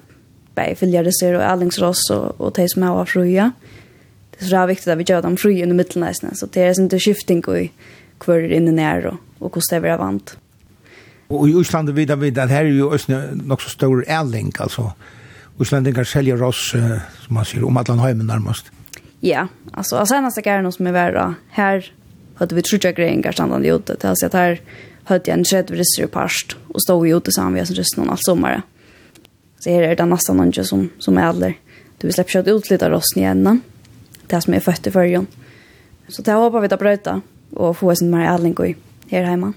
[0.55, 3.53] Bäi fyljardeser och allingsross och och de som har fruja.
[4.31, 6.29] Det är så viktigt att vi gör dem fri under mittelnäsna.
[6.35, 7.73] Så det är inte skifting i
[8.18, 10.37] kvar inne när och och hur det är vant.
[11.29, 14.92] Och i Uslanda vid vi där här är ju också nog så stor ärling alltså.
[15.59, 18.71] Uslandingar säljer oss, som man säger, om att han har närmast.
[19.20, 21.92] Ja, alltså av senaste nästa gång som är värre här
[22.35, 24.61] hade vi trutja grejer standande ute till att här
[25.04, 28.04] hade jag en tredje rysser i parst och stod ju ute samman vi som resten
[28.04, 28.62] någon all sommar.
[29.59, 31.54] Så här är det nästan någon som som är äldre
[31.98, 33.61] Du släpper kött ut lite rost igen.
[34.26, 35.26] Det som är fött i förrjon.
[36.09, 38.76] Så det hoppar vi att bröta och få sin mer alldeles i
[39.16, 39.52] här hemma.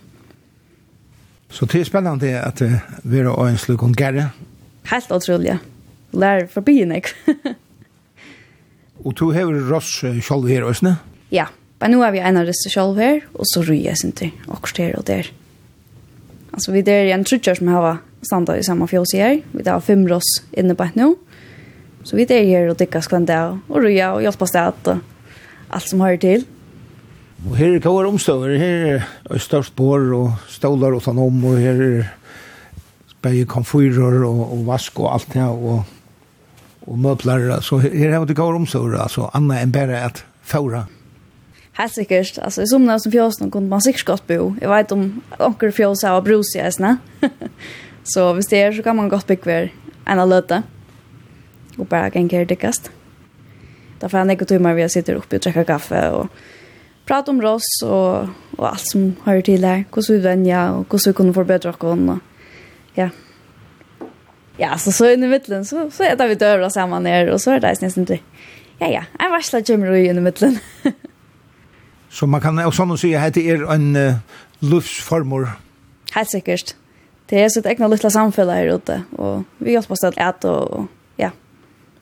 [1.49, 2.61] Så det är spännande att
[3.03, 4.27] vi har en slukon gärre.
[4.83, 5.53] Helt otroligt.
[6.11, 7.07] Lär förbi nek.
[9.05, 10.97] Og du har ross sjálv her, Øsne?
[11.33, 11.47] Ja,
[11.81, 14.33] men nu har vi en av disse sjálv her, og så ryger jeg sin til
[14.47, 15.31] akkurat her og der.
[16.53, 19.39] Altså, vi der er en trutjar som har standa i samme fjås her.
[19.53, 21.15] Vi der har fem ross inne på nå.
[22.03, 24.99] Så vi der her og dykker skvendt der, og ryger og hjelper sted og
[25.71, 26.45] alt som hører til.
[27.49, 31.57] Og her er kvar omstøver, her er størst bor og stålar og sånn om, og
[31.57, 32.11] her er
[33.21, 35.81] bare komfyrer og, og vask og alt det, og
[36.87, 40.85] og møbler, så her har det gått omsorg, altså, annet enn bare at fåra.
[41.77, 44.39] Helt sikkert, altså, i sommer som fjøsene kunne man sikkert godt bo.
[44.59, 45.05] Jeg vet om
[45.39, 46.97] onker fjøs har brus i eisene.
[48.13, 49.69] så hvis det er, så kan man godt bygge hver
[50.09, 50.63] en av løte.
[51.77, 52.91] Og bare gjenker her dykkast.
[54.01, 56.29] Da får jeg ikke timer vi sitter oppe og trekker kaffe og
[57.07, 59.83] prate om ross og, og alt som hører til her.
[59.93, 61.83] Hvordan vi venner, og hvordan vi kunne forbedre oss.
[61.85, 62.17] Og,
[62.97, 63.09] ja,
[64.59, 67.63] ja, så så i middelen, så, så etter vi døra sammen her, og så er
[67.63, 68.21] det nesten til,
[68.81, 70.59] ja, ja, jeg varsler kommer i i middelen.
[72.15, 74.19] så man kan også sånn si at det er en uh,
[74.61, 75.53] luftsformer?
[76.15, 76.75] Helt sikkert.
[77.31, 80.89] Det er sitt egna lilla samfunn her ute, og vi hjelper oss til at og,
[81.21, 81.31] ja,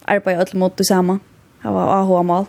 [0.09, 1.19] arbeider alt mot det samme,
[1.61, 2.47] ha AHA-mål.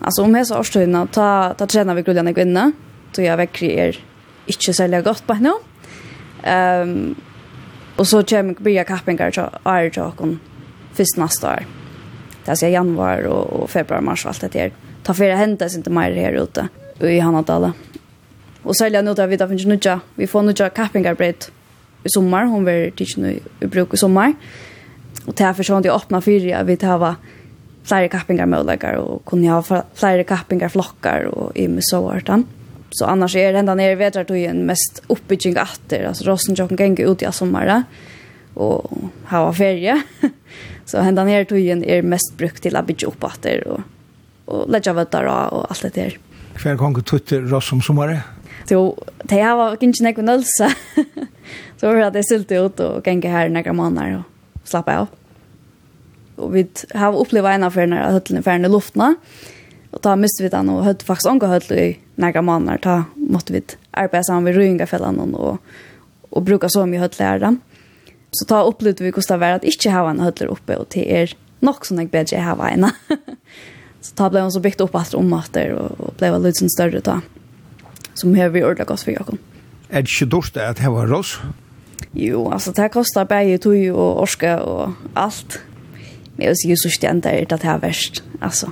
[0.00, 2.72] Alltså om hesa årstøyna, ta, ta trener vi grullene kvinner,
[3.12, 3.98] så jeg vekker er
[4.50, 5.52] ikke særlig godt på henne.
[6.40, 7.12] Um,
[8.00, 10.28] Og så kommer börja kappingar så är jag och
[10.92, 11.66] först nästa år.
[12.44, 14.70] Det januar og, og februar, mars og alt det her.
[15.04, 16.68] Ta för det sin til meg her ute
[17.00, 17.72] i Hanadala.
[18.62, 20.00] Och så är nu där vi där finns nutja.
[20.14, 21.50] Vi får nødja kappingar brett
[22.04, 22.44] i sommar.
[22.44, 24.32] hun vil ikke nu i bruk i sommar.
[25.26, 26.62] Och därför så har de öppna fyra.
[26.62, 27.16] Vi tar va
[27.84, 32.30] flere kappingar möjligheter og kunne ha flere kappingar flokkar og i med så vart
[32.90, 35.54] Så annars är er det ända ner i en mest uppbygging
[35.88, 37.84] det Alltså Rosenjocken gänger ut i sommaren
[38.54, 38.90] och
[39.30, 40.02] ha ferie.
[40.86, 43.80] så ända ner tojen är er mest brukt till att bygga upp efter och
[44.50, 46.18] och lägga vettar och allt det där.
[46.54, 48.20] Kvar gånger tutte Rossum sommare.
[48.70, 50.70] Jo, det här var inte någon nölsa.
[51.76, 55.06] så var det att det sylte ut och gänga här några månader och slappa av.
[56.36, 59.14] Och vi har upplevt en av förna höllna förna luftna.
[59.90, 63.52] Och då miste vi den, och hadde faktiskt unge høyt i några månader då måtte
[63.52, 65.58] vi arbeide sammen med fällan och
[66.30, 67.56] och bruka så mye høyt lærere.
[68.30, 71.06] Så da upplevde vi hvordan det var at ikke ha en höll oppe, og det
[71.10, 72.86] er nok sånn jeg bedre ha en.
[74.04, 76.70] så da ble hun så bygd opp alt om at det, og ble litt sånn
[76.70, 77.18] større da.
[78.14, 79.40] Som har vi ordentlig oss for Jakob.
[79.90, 81.40] Er det ikke dårst at det var rås?
[82.14, 85.58] Jo, altså det kostar bare tog og orske og alt.
[86.36, 88.70] Men jeg synes ikke det er det her verst, altså.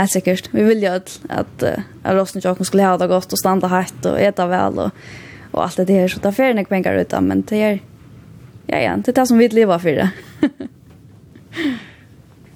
[0.00, 0.48] Helt sikkert.
[0.52, 4.06] Vi vil jo at, at uh, rosten jag skulle ha det godt, og standa hatt
[4.08, 4.90] og eta vel, og,
[5.52, 7.78] og alt det her, så det er där färnek pengar utan men det er,
[8.68, 10.10] ja ja, det er det som vi lever for det.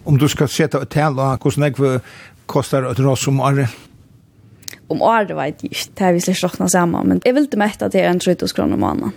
[0.04, 2.00] Om du skal sette ett tal hvordan hur snägg
[2.46, 3.68] kostar et ross om året?
[4.88, 5.90] Om året vet jag inte.
[5.94, 7.07] Det här vi släpps råkna samman.
[7.07, 9.12] Men jag vill inte mätta till en 30 kronor om månaden.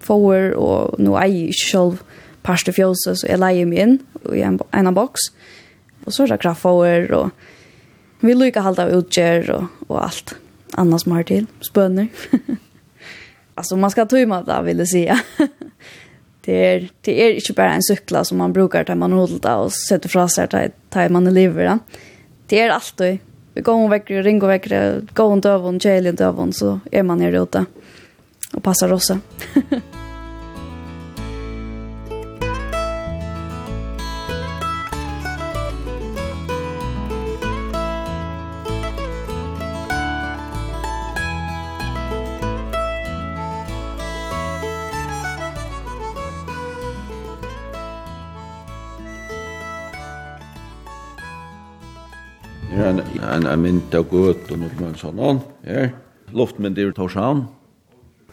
[0.00, 2.02] Får och nu är jag själv
[2.42, 3.98] parst i fjolse så jag lägger mig in
[4.32, 5.20] i en, en box.
[6.04, 7.30] Och så är det grafoer och
[8.20, 10.34] vi lyckas halda utgör och, och allt
[10.72, 11.46] annars som har till.
[11.60, 12.08] Spönner.
[13.54, 15.20] alltså man ska tömma det vill jag säga.
[16.44, 19.72] det är det är inte bara en cykla som man brukar ta man håller och
[19.72, 21.64] sätter fra sig att ta man lever.
[21.64, 21.78] Ja.
[22.46, 23.18] Det är alltid
[23.54, 27.42] vi går och väcker och väcker gå och dövon, challenge dövon så är man här
[27.42, 27.64] ute
[28.52, 29.10] och passar oss.
[53.34, 55.42] en, en mynd av gøt og noe med sånn on.
[55.66, 55.92] Her.
[56.34, 57.44] Luftmynd i Torshavn.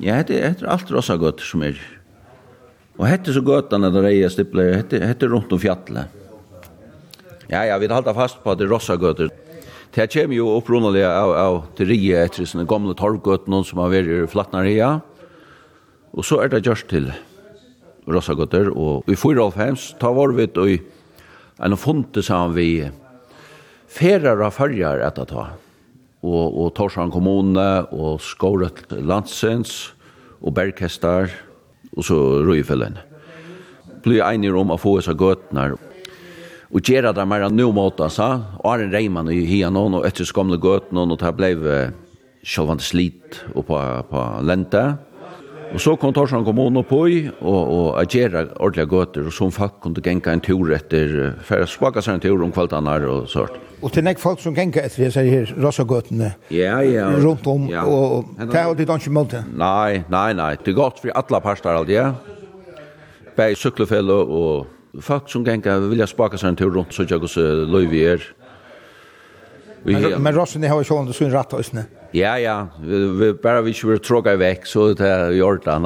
[0.02, 1.78] Ja, det er alt rosa gøt som er.
[2.98, 6.20] Og hette så gøtene der reie stipler, hette, hette rundt om fjallet.
[7.52, 9.28] Ja, ja, vi halda fast på at det er rosa gøt.
[9.92, 13.92] Det kommer jo opprunnelig av, av til rie etter sånne gamle torvgøt, noen som har
[13.92, 14.94] vært i Flatnaria.
[16.16, 17.12] Og så er det gjørst til
[18.08, 18.72] rosa gøtter.
[18.72, 20.74] Og i 4.5, tar var vi og
[21.62, 22.70] en funte sammen vi
[23.92, 25.50] ferar av följar etter ta.
[26.22, 29.92] og, og Torsan kommune og Skåret landsens
[30.42, 31.34] og Berghestar,
[31.98, 32.98] og så Røyfellen.
[34.02, 35.74] Blir enig om å få oss gøtene,
[36.72, 38.58] og gjøre det mer enn noe måte, sa.
[38.64, 41.52] Arne Reimann och Hianon og etter skamla gøtene, og det ble
[42.44, 43.64] självande slit på,
[44.10, 44.98] på lente.
[45.72, 49.78] Og så kom Torsland kommune på i, og, og agera ordentlige gøter, og som folk
[49.84, 51.14] kunne genka en tur etter,
[51.48, 53.56] for spaka seg en tur om kvaltene her og sånt.
[53.82, 57.86] Og til nek folk som genka etter disse her rassagøtene ja, ja, rundt om, ja.
[57.88, 59.46] og det er alltid ikke målte.
[59.48, 62.12] Nei, nei, nei, det er godt for alle parster alt, ja.
[63.38, 67.40] Bei syklefelle og folk som genka vilja spaka seg en tur rundt, så ikke hos
[67.40, 68.28] løyvier.
[69.88, 71.32] Men, men rassene har jo ikke om det så
[72.12, 75.86] Ja, ja, vi, vi bare vi ikke vil tråka vekk, så det er i orden.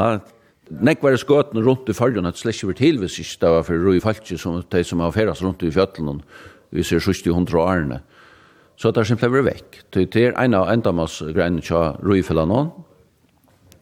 [0.82, 3.52] Nek var det skøtene rundt i følgene, at slett ikke var til hvis ikke det
[3.54, 6.24] var for roi falske som de som har ferdes rundt i fjøtlen,
[6.74, 8.02] vi ser sørste i hundra årene.
[8.76, 9.78] Så det er simpelthen vært vekk.
[9.94, 12.62] Det er en av endamas greiene til roi nå.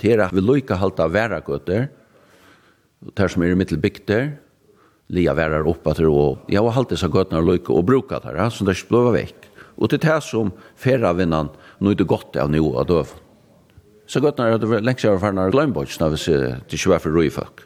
[0.02, 1.88] det er at vi lykker halte av være gøter,
[3.16, 4.34] det som er i mittelbygter,
[5.10, 8.50] lia værar oppa til og ja, og halte seg gøtene og lykker og bruka der,
[8.50, 9.50] så det er ikke blå vekk.
[9.78, 13.14] Og det er det som ferravinnan nu er det godt av nu av døv.
[14.06, 17.00] Så gott när det var länge sedan för när glömbotch när vi ser till sjö
[17.00, 17.60] för rojfack.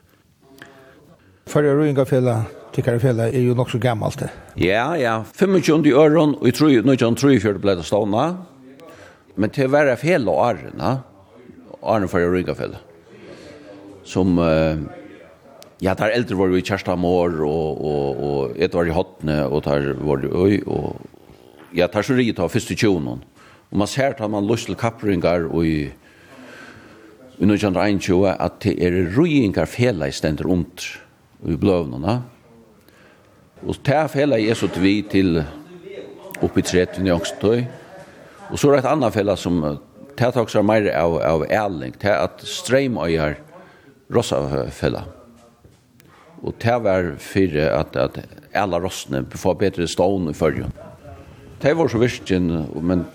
[1.45, 4.29] Förra rojngafälla tycker fälla er jo nok så gammalt det.
[4.55, 7.59] Ja, ja, 25 i øren, og jeg tror ju nu kan tror ju för det
[7.59, 8.37] blev stanna.
[9.35, 10.99] Men det var fel och arna.
[11.81, 12.77] Arna förra rojngafälla.
[14.03, 14.77] Som uh,
[15.81, 19.61] Ja, der eldre var vi i Kjerstamår, og, og, og et var i Hotne og
[19.63, 20.95] der var det Øy, og
[21.75, 23.21] ja, der så riget har første tjonen.
[23.71, 25.89] Og man ser at man lyst til kappringar og i
[27.37, 30.87] i 1921 at det er rujingar fela i stendur rundt
[31.45, 32.15] i bløvnene.
[33.61, 35.43] Og det fela er så til vi til
[36.41, 37.61] oppi 30 i Ångstøy.
[38.49, 39.61] Og så er det et annet fela som
[40.17, 43.37] det tar også mer av, av ærling, det er at streimøyar
[44.09, 44.39] rossa
[44.73, 45.03] fela.
[46.41, 48.17] Og det var fyrir at, at
[48.57, 50.73] alla rossene får bedre stående i førjen.
[51.61, 52.41] Det var så virkelig,
[52.81, 53.05] men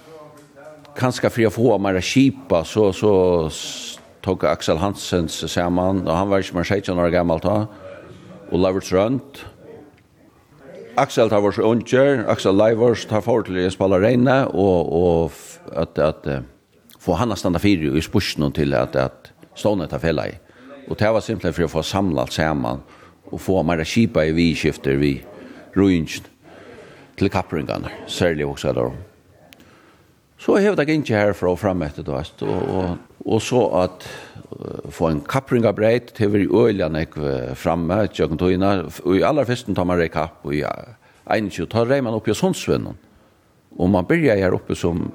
[0.96, 3.50] kanskje för å få mer skipa så så
[4.22, 7.66] tog Axel Hansens så og han var ju mer 16 år gammal då.
[8.50, 9.44] Och Lovers runt.
[10.94, 15.32] Axel tar varit unger, Axel Livers har for til å spela regna och och
[15.72, 16.26] att att
[16.98, 20.32] få han att stanna fyra i spursen till att att stående ta fälla i.
[20.88, 22.82] Och det var simpelt för å få samlat samman
[23.24, 25.24] och få mer skipa i vi skifter vi
[25.72, 26.22] ruins
[27.16, 27.30] till
[28.06, 29.11] særlig også också där.
[30.42, 34.06] Så har det ikke herfra og frem etter det, og, og, og så at
[34.50, 38.72] uh, få en kappring av breit, det var i øyene jeg fremme, tjøkken togene,
[39.04, 40.64] og i aller festen tar man rei kapp, og i
[41.30, 42.98] 21 tar rei man opp i Sondsvennen,
[43.78, 45.06] og man byrjar her oppe som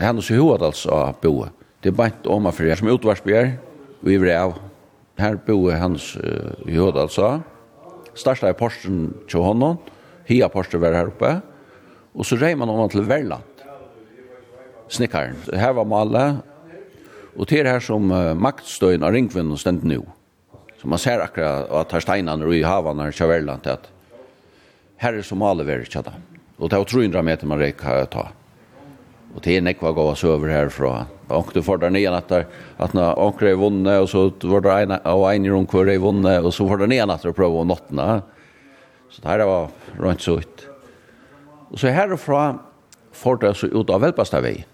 [0.00, 1.52] hennes i Hovadals av boet.
[1.84, 3.58] Det er bare om man fyrir som utvarsbjer,
[4.00, 4.56] vi i vrev.
[5.20, 7.42] Her boe hennes uh, i Hovadals av,
[8.16, 9.76] starta i posten til honom,
[10.24, 11.36] hia porsen var her oppe,
[12.16, 13.53] og så rei man om han til Verland,
[14.94, 15.36] snickaren.
[15.52, 16.36] Här var malet,
[17.36, 19.84] og til här som uh, maktstöjen av ringvinnen og stendt.
[20.84, 23.88] Så man ser akkurat att här steinene og i havene her kjøverland til att
[24.96, 26.12] här är som Malle vært tjata.
[26.58, 28.28] Och det är 300 meter man räcker att ta.
[29.34, 31.04] Och det är nekva gav oss över här från.
[31.28, 32.32] Och du får där nye att
[32.76, 35.98] att när når anker er vunnet, så var det en av en rundt hvor är
[35.98, 38.22] vunnet, Och så får der nye att der prøver att nottna.
[39.10, 40.68] Så det här var runt så ut.
[41.70, 42.58] Och så härifrån
[43.12, 44.64] får det så ut av Velbastavei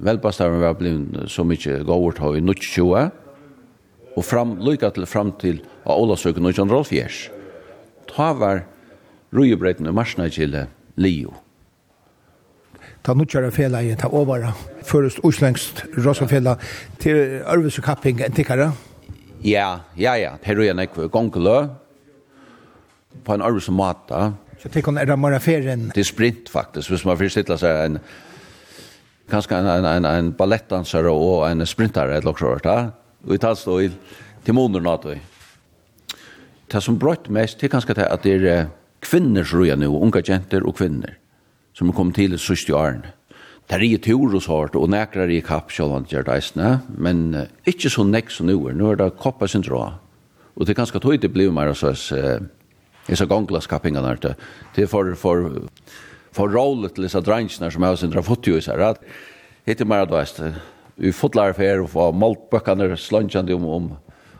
[0.00, 3.10] velbastavn var blivit så mycket gåvort har i 1920
[4.16, 7.30] og fram, lykka til fram til av Olasøken 1904.
[8.10, 8.64] Ta var
[9.32, 11.34] rujebreiten og til lio.
[13.02, 14.52] Ta nu kjører fela i ta ovara.
[14.84, 16.56] Først Oslengs Rosafela
[16.98, 18.72] til Ørvis og Kapping en tikkara?
[19.44, 20.34] Ja, ja, ja.
[20.42, 21.68] Peru er nekve gongelø
[23.24, 24.32] på en Ørvis og mata.
[24.60, 25.88] Så tikkon er det mara ferien?
[25.94, 27.98] Det er sprint faktisk, hvis man fyrst sittler seg en
[29.30, 32.90] kanskje en, en, en, en ballettdanser og en sprinter eller hørt, ja.
[33.26, 33.90] Og i stå i
[34.44, 35.14] til måneder nå.
[36.70, 38.68] Det som brøtt mest, det er kanskje at det er
[39.02, 41.16] kvinner som røyer nå, unge jenter og kvinner,
[41.74, 43.12] som er kommet til i sørste årene.
[43.70, 46.78] Det er i tur og sånt, og nekker i kapp selv om det gjør det
[46.98, 48.74] men ikke så nek som nå er.
[48.74, 50.00] Nå er det koppesyndrom.
[50.56, 52.48] Og det er ganske tøyt det blir mer sånn,
[53.06, 54.18] jeg så gonglaskappingene her.
[54.74, 55.46] Det er for, for
[56.36, 59.00] for rollet til disse drangene som er sin drafutt i seg, at
[59.68, 60.42] hittil mer at veist,
[61.00, 63.88] vi fotlar fer og få maltbøkkene slantjande om, om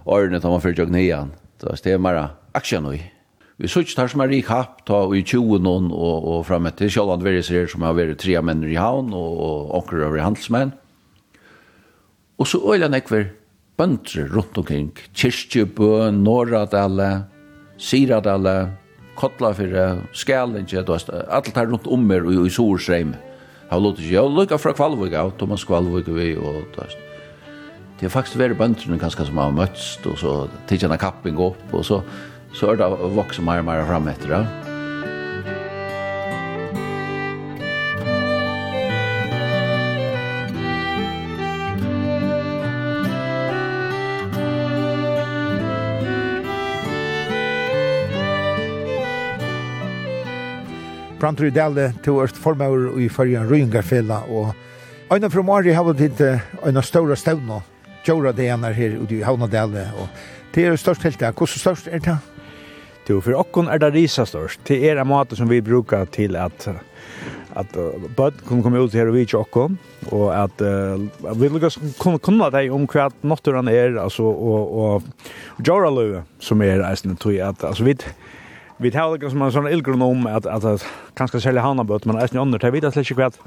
[0.07, 1.33] årene til man fyrt og gnian.
[1.61, 2.21] Det er mer
[2.57, 3.01] aksjon i.
[3.61, 6.65] Vi suttet tar som er rik happ, ta og i 20 noen og, og fram
[6.71, 10.73] etter Kjolland Veriser som har vært tre menn i havn og, og onker over handelsmenn.
[12.41, 13.27] Og så øyla nekver
[13.77, 17.27] bøntre rundt omkring, Kirstjøbø, Norradale,
[17.77, 18.73] Siradale,
[19.21, 23.13] kottla fyrir skælingi, du veist, allt her rundt om mer og i Sorsreim.
[23.71, 26.97] Har låtit ikke, jeg lukka fra Kvalvik av, Thomas Kvalvik og vi, og du.
[28.01, 30.35] Det er faktisk vært bøntrene ganske som har møtst, og så
[30.71, 32.01] tidsjana kapping opp, og så,
[32.57, 34.43] så er det vokser mer og mer frem etter det.
[34.49, 34.70] Ja.
[51.21, 54.55] Brantur i Dalle, to Ørst Formaur i Førjan Røyngarfela, og
[55.13, 56.21] Øyna fra Mari har vært
[56.65, 57.61] Øyna Ståra Stavna,
[58.07, 60.09] Tjóra Deanar her ute i Havna Dalle, og
[60.55, 61.35] det er størst helt det.
[61.37, 62.17] Hvordan størst er det?
[63.11, 64.63] Jo, for okkon er det risa størst.
[64.69, 66.69] Det er en måte som vi brukar til at
[67.59, 67.73] at
[68.17, 69.77] bøtt kunne komme ut her og vite okkom,
[70.15, 75.09] og at uh, vi lukkast kunne kunne deg om hva naturen er, altså, og, og,
[75.59, 77.97] og, og som er eisen, tog at, altså, vi,
[78.81, 82.17] vi tar det som en sån illgronom att at, at, kanske sälja hanna bort men
[82.17, 83.39] är inte det vet att släcka kvätt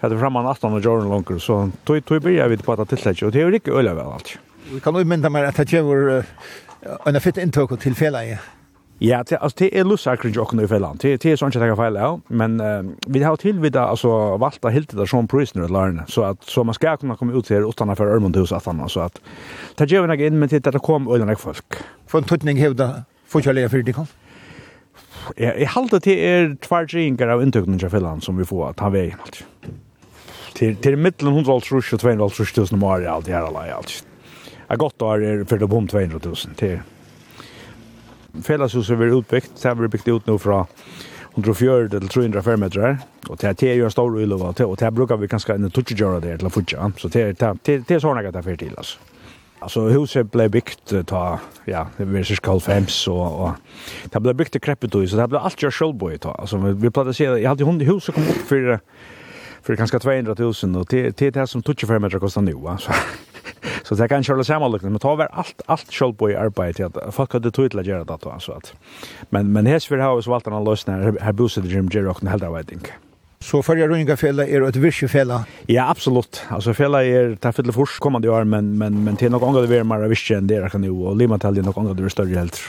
[0.00, 2.72] hva det er fremme av afton og Jordan Lonker så tog tog börja vid på
[2.72, 4.38] at det släcka og det er jo ikke öle vel alt.
[4.72, 6.24] Vi kan jo mynda meg at det gjør
[7.06, 8.36] en fitt intog till fela i.
[9.00, 10.96] Ja, det altså, det er lussa kring jocken i fällan.
[11.02, 14.68] Det det är sånt jag feil, ja, men uh, vi har till altså, valgt valta
[14.68, 17.96] helt det som prisoner lærne, så at, så man skal kunne komme ut her utan
[17.96, 19.20] for Ørmund hos han så at att
[19.76, 21.84] ta gärna inn, men til det kom ölen folk.
[22.06, 22.58] For en tøtning
[23.26, 24.06] får jag leva för kom
[25.36, 26.88] jeg, jeg halte til er tvær
[27.34, 29.42] av inntøkningen til Finland som vi får ta veien alt.
[30.54, 34.04] Til, til middelen 150 og 250 tusen om året alt i her alai alt.
[34.68, 36.78] Jeg godt år er for opp om 200 tusen til
[38.34, 40.64] Felleshuset er utbyggt, det blir byggt ut nå fra
[41.36, 42.96] 140 til 305 meter,
[43.30, 46.38] og det er jo en stor ulova, og det bruker vi ganske en 20 der
[46.38, 49.13] til å futja, så det er sånn at det er fyrt til, altså.
[49.64, 53.50] Alltså huset blev byggt ta ja, det var så 95 så och
[54.04, 56.32] det blev byggt i då så det blev allt jag självboy ta.
[56.32, 58.80] Alltså vi, vi pratade se jag hade hund i huset kom upp för
[59.62, 62.92] för kanske 200 000 och till till det som 25 meter kostar nu va så
[63.82, 67.32] så det kan köra samma lucka men ta väl allt allt självboy arbete att folk
[67.32, 68.74] hade tog till att göra det då alltså att
[69.30, 72.50] men men här för har så valt en lösning här bosätter Jim Jerrock och hela
[72.50, 72.92] vad jag.
[73.44, 74.76] Så följer fälla är ett
[75.10, 75.44] fälla.
[75.66, 76.42] Ja, absolut.
[76.48, 79.78] Alltså fella är det fyller först kommande år, men, men, men till något annat det
[79.78, 82.38] är mer visst än det kan ju Och Limatal är något annat det är större
[82.38, 82.60] helt.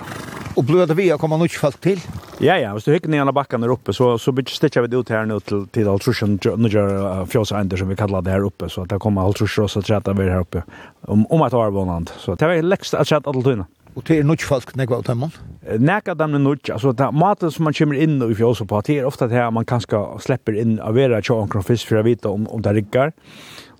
[0.55, 1.99] Och blöda vi har kommit nog falt till?
[2.39, 2.73] Ja, ja.
[2.73, 5.39] Om du hickar ner backen där uppe så, så sticker vi det ut här nu
[5.39, 8.69] till, till Altruschen Nudger ända som vi kallar det här uppe.
[8.69, 10.63] Så att det kommer Altruschen och så trätar vi här uppe.
[11.01, 12.11] Om, om att vara vånand.
[12.17, 13.65] Så det är läxt att chatta alla tyna.
[13.95, 15.31] Og det er nudge folk, nekva av tømmen?
[15.79, 18.97] Nekka dem er nudge, altså det maten som man kommer inn i fjøset på, det
[18.99, 22.05] er ofte det her man kanskje slipper inn av vera tja omkron fisk for å
[22.05, 23.15] vite om, om det riggar.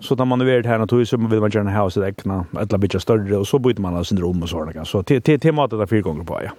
[0.00, 2.80] Så da man er her naturlig, så vil man gjerne ha sitt ekna, et eller
[2.80, 4.86] annet større, og så byter man av sin rom og sånne.
[4.88, 6.56] Så det er maten det er fire ganger på, ja.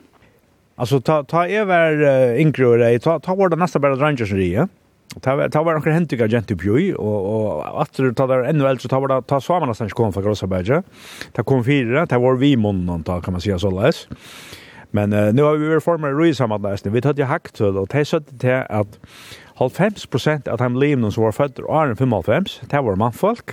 [0.77, 3.97] Altså, ta, ta er vær uh, yngre og rei, ta, ta var det nesten bare
[3.97, 4.67] dranger som rie, ja?
[5.21, 6.59] Ta var ta var onkel Hentika gent og
[6.97, 10.13] och och efter ta där ännu äldre så ta var det ta samerna sen kom
[10.13, 10.83] för Grossberge.
[11.33, 14.07] Ta kom fyra, ta var vi månaden ta kan man säga så läs.
[14.91, 16.89] Men uh, nu har vi varit former Ruiz samma där.
[16.89, 18.99] Vi hade hackt och det så det att
[19.59, 23.51] 50% av de levna som var födda er 55, det var manfolk.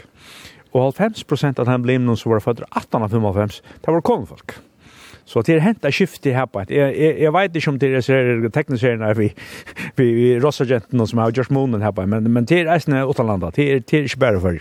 [0.70, 2.66] Och 50% av de levna som var födda
[3.10, 3.48] 55.
[3.80, 4.52] det var konfolk.
[5.24, 6.70] Så det er hentet skiftet her på et.
[6.70, 9.30] Jeg, jeg, jeg vet ikke om det er ser tekniseriene vi,
[9.96, 13.56] vi, vi rossagenten som har gjort månen her på men, men det er eisende utenlandet.
[13.56, 14.58] Det er, det er ikke bare for.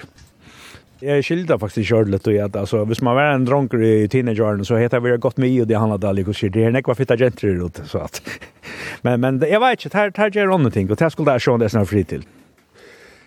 [1.03, 4.63] Jeg skilder faktisk ikke litt, og at altså, hvis man var en dronker i teenageåren
[4.63, 7.49] så heter vi godt mye og det handler da liksom, det er nekva fitta gentry
[7.51, 8.21] i rot så at
[9.03, 11.51] men, men jeg vet ikke, her, her gjør andre ting og det skulle jeg se
[11.51, 12.23] om det er snart fri til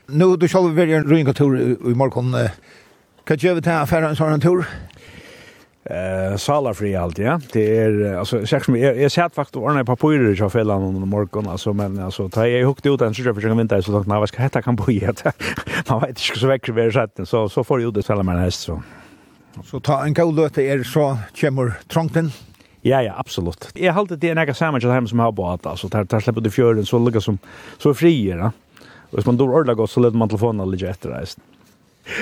[0.09, 2.33] Nu du skal vi en ryngatur i morgen.
[3.27, 4.63] Hva gjør vi til å fære en sånn tur?
[5.91, 7.41] eh salafri allt ja.
[7.53, 11.07] Det är alltså sex med jag sett faktiskt ordna på par pojrar i kaffellan under
[11.07, 14.07] morgon alltså men alltså ta jag hukt ut den så jag försöker vänta så långt
[14.07, 15.09] när vad ska heta kan bo i
[15.89, 18.61] man vet inte så väcker vi sätten så så får ju det sälja med häst
[18.61, 18.83] så.
[19.65, 22.31] Så ta en god löte är så kommer trångten
[22.87, 23.69] Ja, ja, absolut.
[23.75, 26.41] Jag har alltid det när jag sammanhang hem som har båt alltså där där släpper
[26.41, 27.39] du fjörden så lugga som
[27.79, 28.53] så frier, va.
[29.11, 31.27] Och hvis man då ordlar gott så lägger man telefonen lite efter det.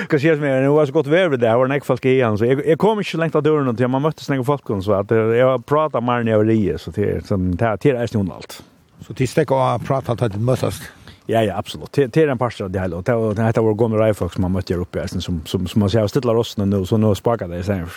[0.09, 2.67] Kan ses mer, det var så gott väder där, var näck folk igen så jag,
[2.67, 6.05] jag kom inte långt av dörren till man mötte några folk så att jag pratade
[6.05, 8.63] mer när jag var så det som det till är snön allt.
[8.99, 10.81] Så tills det går prata att det mötas.
[11.25, 11.91] Ja ja, absolut.
[11.91, 13.01] Det det är en pastor det hela.
[13.01, 16.07] Det heter vår gamla Rifle som man mötte uppe här som som som man ser
[16.07, 17.87] stilla rossen nu så nu sparkar det sen.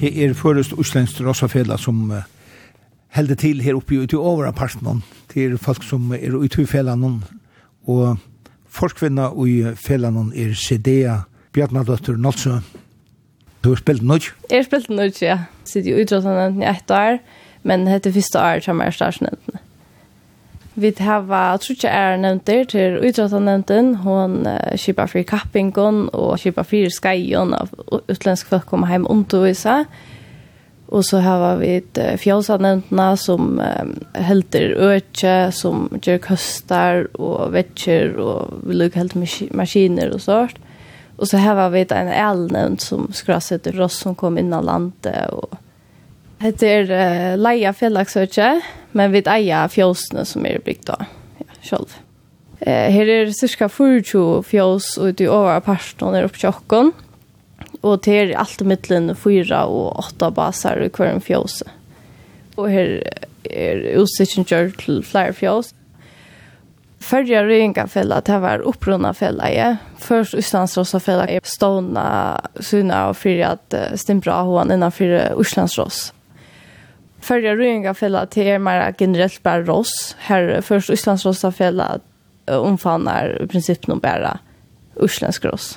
[0.00, 2.22] Det är förrest Usländs Rosafella som
[3.08, 5.02] helder til her oppe i utover parten.
[5.34, 7.22] Det er folk som er utover fjellan
[7.86, 8.18] og
[8.76, 11.22] Forskvinna i felanon er Sidea
[11.56, 12.58] Bjarnadottur Nolsø.
[13.64, 14.34] Du har spilt nødt?
[14.50, 15.38] Jeg har spilt nødt, ja.
[15.64, 17.18] Sitt i utrådene i ett år,
[17.64, 19.62] men det er første år som er starsnevntene.
[20.76, 26.90] Vi har trutja er nevnter til utrådene Hun uh, kipper for kappingen og kipper for
[26.90, 27.70] skajene av
[28.08, 29.78] utländsk folk kommer hjem undervisa.
[29.78, 29.86] Og
[30.88, 37.54] Och så här var vi ett fjällsanämnderna som um, helter øke, som gjør køster och
[37.54, 39.14] vätcher och vil lukke helt
[39.50, 40.58] maskiner och sånt.
[41.16, 45.54] Och så här vi en elnevnt som skrasset ross som kom innan landet och
[46.38, 48.60] Det är uh, leia fjellagsøkje,
[48.92, 51.06] men vi eier fjøsene som er bygd av
[51.40, 51.94] ja, selv.
[52.60, 56.92] Eh, her er cirka 40 fjøs ute i overparten er oppe tjokken.
[56.92, 57.05] åkken.
[57.86, 61.60] Og det er alt mittlen fyra og åtta basar i hver fjås.
[62.56, 62.98] Og her
[63.46, 65.72] er utsikken gjør til flere fjås.
[67.06, 69.68] Førre røyngafella, det var opprunna fella, ja.
[70.02, 72.02] Først Østlandsrossa fella er stående
[72.64, 76.08] syna og fyrir at stimpra hoan innanfyr Østlandsross.
[77.22, 80.16] Førre røyngafella, det er mer generelt bare ross.
[80.26, 81.98] Her først Østlandsrossa fella
[82.50, 84.38] omfannar i prinsippen om bare
[84.96, 85.76] Østlandsross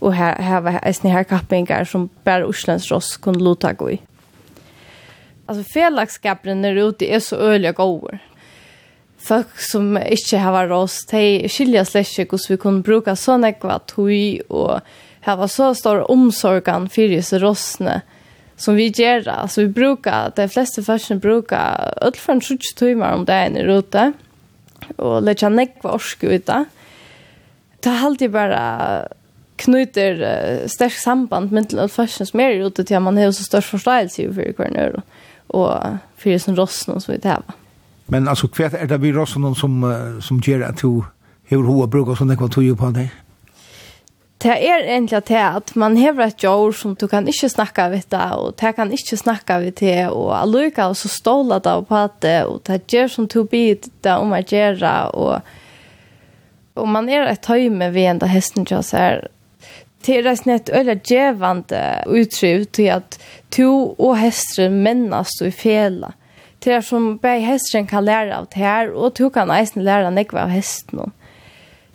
[0.00, 4.00] og her, här var eisne her kappingar som bare Oslands Ross kunne luta gå i.
[5.46, 8.18] Altså felagskaperen er ute er så øyelig gåver.
[9.16, 13.78] Folk som ikke har rås, de skiljer slett ikke hvordan vi kunne bruke så nekva
[13.88, 14.82] tøy og
[15.26, 18.00] var så stor omsorgen for disse rossene
[18.56, 19.26] som vi gjør.
[19.32, 24.12] Altså vi bruker, de fleste førsten bruker ødelfren 20 timer om dagen i rute
[24.98, 26.64] og lett nekva orske ut da.
[27.82, 28.60] Det er alltid bare
[29.58, 33.44] knyter uh, sterk samband med til fashion som er ute til at man har så
[33.44, 35.00] størst forståelse for hver nør
[35.48, 37.42] og for sånn rossen og så vidare.
[38.06, 39.82] Men alltså kvärt är det vi rossen som,
[40.20, 41.02] som ger att du
[41.48, 43.08] hur hoa som det kan tog på det?
[44.38, 48.10] Det er egentlig til at man har et jord som du kan ikke snakke ved
[48.10, 52.08] det, og det kan ikke snakke ved det, og alluka og så ståla det på
[52.22, 55.40] det, og det gjør som du blir det om å gjøre, og,
[56.76, 59.24] og man er et tøyme ved enda hesten til oss her,
[60.04, 63.18] det er nesten et øyne djevende uttryck til att
[63.50, 66.12] to och hästen männas och i fjellet.
[66.58, 70.10] Det er som bare hästen kan lære av det her, och to kan eisen lära
[70.10, 71.12] nekva av hästen.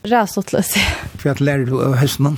[0.04, 0.74] Räsotlös.
[1.20, 2.38] För att lærer du av hesten?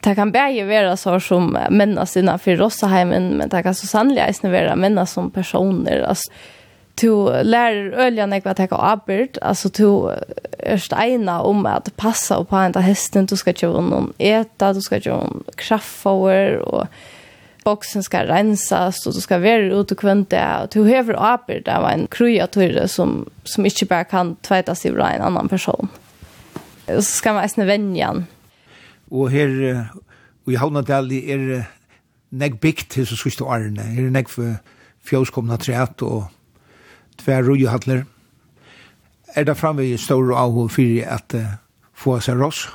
[0.00, 4.50] det kan bare vara så som männas innenfor Rossaheimen men det kan så sannelig eisen
[4.50, 6.00] være männas som personer.
[6.00, 6.32] Alltså
[6.94, 10.16] du lär öljan när jag tar arbet alltså du
[10.58, 15.00] är steina om att passa på ända hästen du ska köra någon äta du ska
[15.00, 16.86] köra kraftfower och
[17.64, 21.80] boxen ska rensas och du ska vara ute och där och du behöver arbet där
[21.80, 25.88] var en kruja tur som som inte bara kan tvättas i en annan person.
[26.86, 28.26] Och så ska man äsna vänjan.
[29.08, 29.86] Och här
[30.44, 31.64] och i Havnadal är det
[32.30, 33.82] nek bikt til så sørste årene.
[33.82, 34.56] Her er nek for
[35.04, 36.24] fjøskomna træt og
[37.22, 38.04] tver rujehattler.
[39.34, 41.54] Er det framme i stor avhå for at uh,
[41.94, 42.66] få seg ross?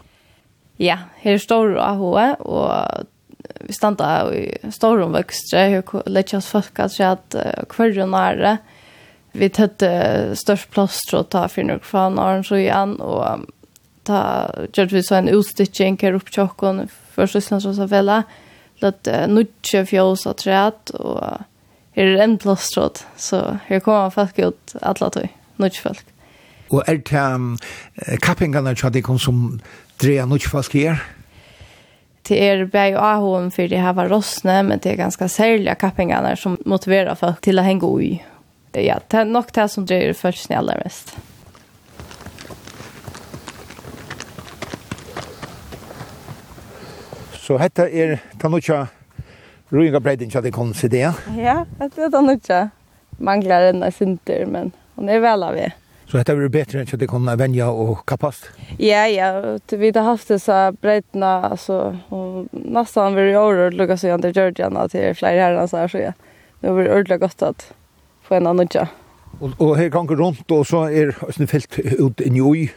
[0.82, 3.06] Ja, her er stor avhå, og
[3.62, 7.36] vi standa i storum vöxtre, hur lätt oss folk att säga att
[7.70, 8.58] kvarren är det.
[9.32, 13.40] Vi tätte störst plåst och ta för några fan och så igen och
[14.04, 18.10] ta gjorde vi så en utstitching här upp tjockon för så sen så så väl
[18.10, 21.24] att nutche fjås och träd och
[21.98, 26.04] her er en plåstråd, så her kommer folk ut alle tog, nødt folk.
[26.70, 27.56] Og er det um,
[28.22, 29.60] kappingene til de kom som
[30.02, 31.02] dreier nødt folk her?
[32.28, 36.36] Det er bare avhånd for det her var rostene, men det er ganske særlige kappingene
[36.38, 38.12] som motiverer folk til å henge ui.
[38.76, 41.16] Ja, det er nok det som dreier følelsene aller mest.
[47.42, 48.84] Så dette er Tanutja
[49.70, 51.14] Ruinga bredding så det kom sig det.
[51.38, 52.70] Ja, det vet han inte.
[53.18, 55.72] Manglar en där synter men hon er vel av det.
[56.08, 58.50] Så dette blir bedre enn att det kommer vänja og kapast.
[58.78, 63.96] Ja, ja, vi har haft det så breddna alltså och nästan vi gör det lukar
[63.96, 66.14] så under Georgiana til flere herrar så här så ja.
[66.60, 67.74] Nu blir det ordentligt gott att
[68.22, 68.88] få en annan tjej.
[69.40, 72.70] Og, og her kan gå rundt, og så er det fält ut i Njoj.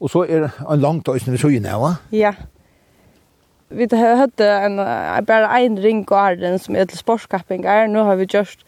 [0.00, 1.96] og så er är en långt ösnen så ju nära.
[2.10, 2.34] Ja.
[3.68, 4.76] Vi hadde en,
[5.26, 7.88] bare en ring og arden som er til sportskappingar.
[7.90, 8.62] Nå har vi gjort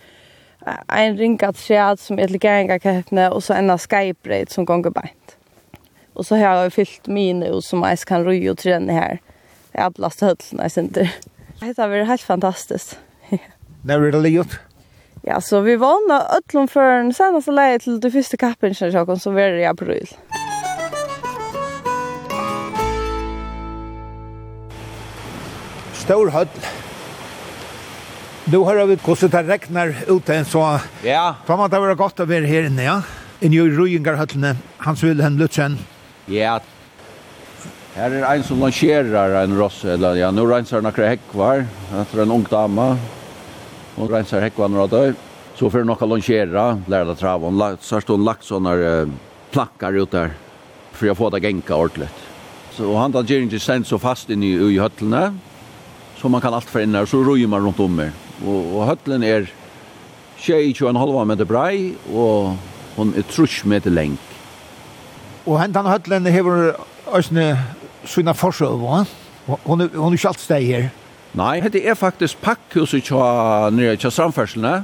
[0.66, 5.36] en ring at som er til gæringarkeppene, og så en av skybreit som gonger beint.
[6.14, 9.18] Og så har jeg fyllt mine ut som jeg kan røy og trene her.
[9.74, 10.92] Jeg har blast hødlene jeg synes
[11.60, 12.98] Det har vært helt fantastisk.
[13.84, 14.58] När er det?
[15.22, 18.74] Ja, så vi vannet ødlom før den seneste leie til det første kappen,
[19.18, 20.08] som vi er i april.
[20.32, 20.37] Ja.
[26.08, 26.48] stor høll.
[28.48, 30.62] Nu har vi hvordan det regner ute, så
[31.04, 31.34] ja.
[31.44, 32.96] får man det være godt å være her inne, ja?
[33.44, 34.54] Inne i Røyengarhøllene,
[34.86, 35.76] Hans Wilhelm Lutzen.
[36.32, 36.56] Ja,
[37.98, 41.64] her er en som lanserer en ross, eller ja, nå renser han akkurat hekvar,
[42.00, 42.88] etter en ung dame.
[43.98, 45.14] Hun renser hekvar når hun døy.
[45.58, 47.44] Så får hun noe lansere, lærer det trav.
[47.44, 49.12] Hun har stått lagt sånne uh,
[49.52, 50.32] plankar ut der,
[50.94, 52.24] for å få det genka ordentligt.
[52.78, 55.32] Så han tar gjerne ikke sendt så fast inn i, i høttene,
[56.20, 58.12] Så man kan allt för innan så rojer man runt om mer.
[58.46, 59.52] Och, och höllen är
[60.38, 62.54] 21,5 meter brei och
[62.96, 64.16] hon är 3 meter läng.
[65.44, 66.76] Och hentan höllen har
[67.12, 67.56] ösne
[68.04, 69.04] sina forsøv, va?
[69.64, 70.88] Hon er, hon er ikke alt steg her.
[71.38, 74.82] Nei, det er faktisk pakkhuset tja, nere tja samferselene,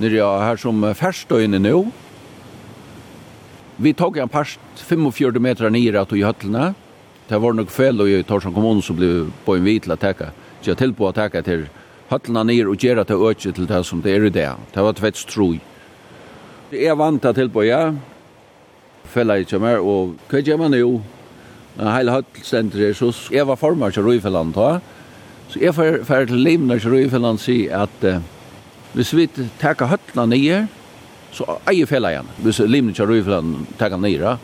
[0.00, 1.82] nere her som ferstøyene nå.
[3.80, 6.72] Vi tog en parst 45 meter nere at i høttene.
[7.28, 10.32] Det var nok fel og i Torsson kommun som ble på en hvitla teka
[10.64, 11.66] gjøre tilbå å takke til
[12.10, 14.48] høttene ned og gjøre til øke til det som det er i det.
[14.74, 15.60] Det var tvett strøy.
[16.70, 17.90] Det er vant til tilbå, ja.
[19.10, 21.00] Fella ikke mer, og hva gjør man jo?
[21.80, 24.80] Hele høtlstendere, så jeg var former til Røyfelland da.
[25.50, 28.20] Så jeg får, får til livene til Røyfelland si at uh,
[28.94, 29.26] hvis vi
[29.58, 30.68] takker høttene ned,
[31.34, 32.30] så eier fella igjen.
[32.42, 34.36] Hvis livene til Røyfelland takker ned, ja.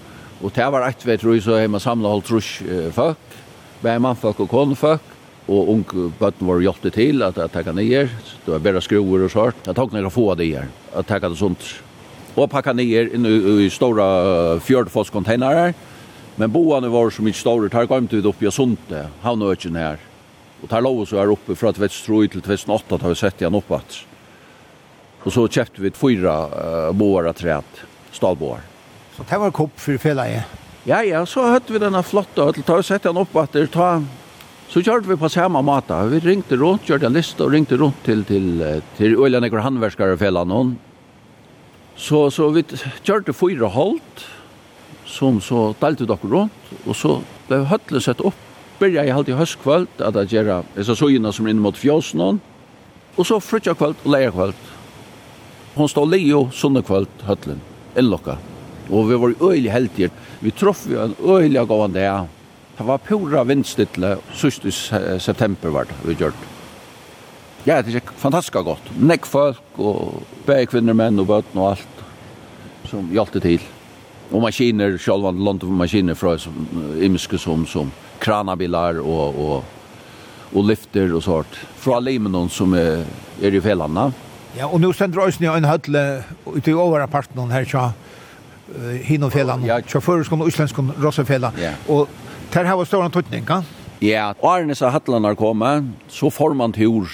[0.43, 3.37] Og det var ett vet tror så har man samlet holdt håll trusch folk,
[3.83, 5.16] bär mannfolk og och
[5.47, 5.85] og ung
[6.19, 8.07] bøtten var hjelpte til at jeg takket nye.
[8.45, 9.61] Det var bare skruer og sånt.
[9.69, 10.73] Jeg tok noen få av det her.
[10.91, 11.69] Jeg takket det sånt.
[12.37, 13.29] Og pakket nye inn
[13.63, 14.07] i store
[14.67, 15.71] fjordfosskontainere.
[16.37, 17.71] Men boene var så mye store.
[17.73, 20.03] Der kom vi opp i Sunde, havnøkken her.
[20.63, 23.79] Og der lå så her oppe fra 2003 til 2008 har vi sett igjen oppe.
[23.79, 24.03] at.
[25.25, 27.83] Og så kjøpte vi fyra uh, boer av træet,
[28.15, 28.63] stalboer.
[29.17, 30.45] Så det var kopp for fjellet?
[30.87, 33.89] Ja, ja, så hørte vi denne flotte, og til å sette igjen oppe at Ta
[34.67, 35.97] Så kjørte vi på samme måte.
[36.11, 38.65] Vi ringte rundt, kjørte en liste og ringte rundt til, til,
[38.99, 40.73] til Øyland og Handverskere fellan noen.
[41.97, 42.65] Så, så vi
[43.07, 44.27] kjørte fyra holdt,
[45.07, 48.37] som så delte dere rundt, og så ble høttelig sett opp.
[48.77, 52.43] Byrja jeg alltid høstkvöld, at jeg gjør disse søgene som er inne mot fjøsen.
[53.17, 54.59] Og så frutja kvöld og leia kvöld.
[55.77, 57.63] Hun stod leie og sunne kvöld høttelen,
[57.97, 58.37] innlokka.
[58.91, 60.11] Og vi var øyelig heldige.
[60.43, 62.11] Vi troff vi en øyelig gav en det
[62.77, 64.73] Det var pura vindstille, sust i
[65.21, 66.43] september var det vi gjort.
[67.67, 68.91] Ja, det gikk fantastisk godt.
[69.01, 72.03] Nekk folk og bæg kvinner, menn og bøtten og alt
[72.87, 73.65] som hjalp til.
[74.31, 76.55] Og maskiner, sjálvan av maskiner fra som,
[77.03, 77.91] imiske som, som
[78.23, 79.65] kranabilar og, og,
[80.53, 81.59] og lyfter og sånt.
[81.83, 83.07] Fra Limenon som er,
[83.43, 84.11] er i fellene.
[84.57, 86.05] Ja, og nå sender oss i en høtle
[86.47, 87.89] ute i overre parten her, tja,
[89.07, 89.67] hinom fellene.
[89.69, 91.53] Ja, tja, føreskånd og islenskånd, rossefellene.
[91.61, 91.75] Ja.
[91.93, 92.07] Og
[92.53, 93.63] Det har var stora tøtning, ja?
[94.05, 95.81] Ja, og årene så hattlanar koma,
[96.13, 97.09] så får man tur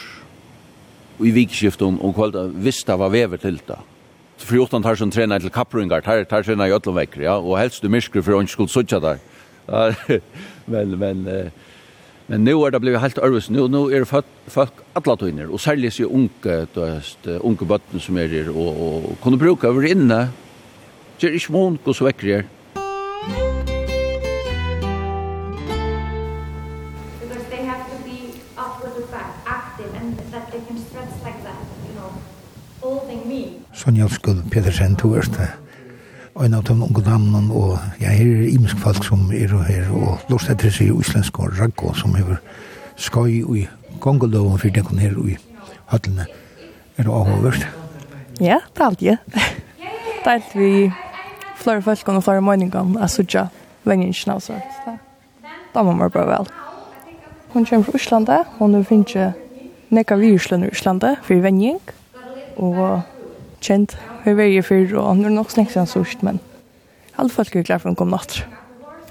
[1.22, 3.78] i vikskiften og kvalta det var vever til det.
[4.42, 7.82] For jotan tar som trener til kapprungar, tar, tar trener i ötlenvekker, ja, og helst
[7.82, 9.20] du myskru for å ikke skulle sutja der.
[10.72, 11.22] men, men,
[12.26, 15.62] men nu er det blivit helt ærvis, nu, nu er folk, folk alla tøyner, og
[15.62, 19.70] særlig sig unge, du døst, unge bøtten som er her, og, og, og kunne bruka
[19.70, 20.24] over inne,
[21.20, 22.50] det er ikke mån, gå så vekker her,
[33.82, 35.34] Sonja Skuld Petersen tog erst
[36.38, 40.30] en av de unge damene, og jeg er imensk folk som er og her, og
[40.30, 42.36] lort etter seg i islensk og raggo, som er
[42.94, 43.64] skoj i
[44.00, 45.34] gongeloven for den her i
[45.90, 46.28] høttene.
[46.94, 47.66] Er det avhåverst?
[48.38, 49.16] Ja, det er alltid.
[49.34, 49.42] Det
[50.22, 50.92] er alltid vi
[51.58, 53.46] flere folk og flere meninger, jeg sørger
[53.84, 54.60] vengen så
[55.74, 56.46] Da må man bare vel.
[57.52, 59.32] Hun kommer fra Øslandet, hun finner
[59.90, 60.34] nekka vi i
[60.70, 61.80] Øslandet, for vengen,
[62.56, 63.02] og
[63.62, 63.94] kjent.
[64.24, 66.40] Vi var jo før, og nå er nok snakket sånn sørst, men
[67.20, 68.42] alle folk er klar for å komme natt.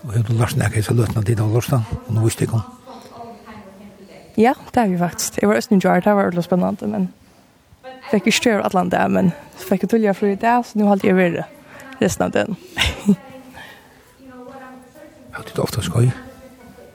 [0.02, 2.64] Og jeg har lært i så løtene til av lørsten, og nå visste jeg om.
[4.40, 5.42] Ja, det er vi faktisk.
[5.42, 7.10] Jeg var østen i Jar, det var veldig spennende, men
[8.10, 10.90] fikk ikke større alle andre, men så fikk jeg tullet fri i det, så nå
[10.90, 11.48] holdt jeg videre
[12.02, 12.58] resten av den.
[15.36, 16.10] Har du det ofte skøy?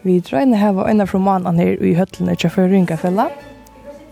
[0.07, 3.31] Vi drar inn her var en av romanene her i høttene til Føringafella.
[3.31, 3.56] Ja.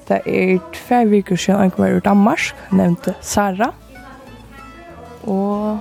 [0.08, 3.72] Det er tve viker siden jeg var i Danmark, nevnte Sara.
[5.24, 5.78] Og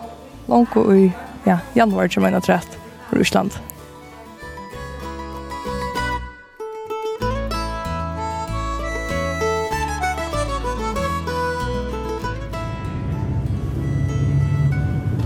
[0.47, 1.11] langt i
[1.45, 3.51] ja, januar 2013 fra Russland.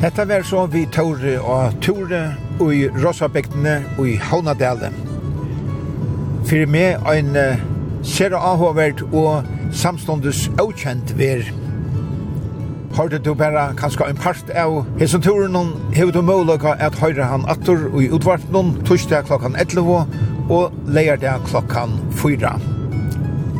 [0.01, 4.93] Hetta var så vi Tore og Tore og i Rossabygdene og i Havnadalen.
[6.45, 7.33] Fyrir meg ein
[8.07, 9.43] ser avhåvert og
[9.75, 11.43] samståndes avkjent ver.
[12.97, 17.45] Hørte du bare kanskje en part av hesen turen hevet du mulighet at høyre han
[17.51, 20.07] atter og i utvartnen torsdag klokkan 11
[20.49, 22.55] og leierdag klokkan 4.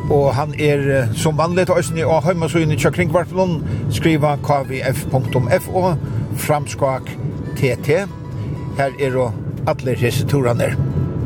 [0.10, 3.60] Og han er som vanlig til Østene og Høymasøyene til Kringvartnen
[3.92, 5.84] skriva kvf.fo
[6.48, 7.12] framskak
[7.60, 8.00] tt.
[8.80, 10.72] Her er og atler hese turene.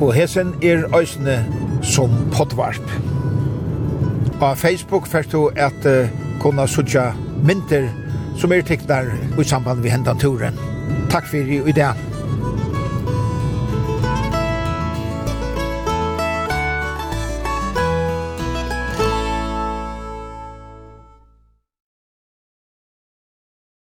[0.01, 1.43] Og hesen er Østene
[1.85, 3.10] som poddvarp.
[4.41, 6.09] På Facebook får du at uh,
[6.41, 7.11] kunna sutja
[7.45, 7.89] mynter
[8.41, 10.57] som er teknar i samband med hendan turen.
[11.13, 12.10] Takk fyrir i dag.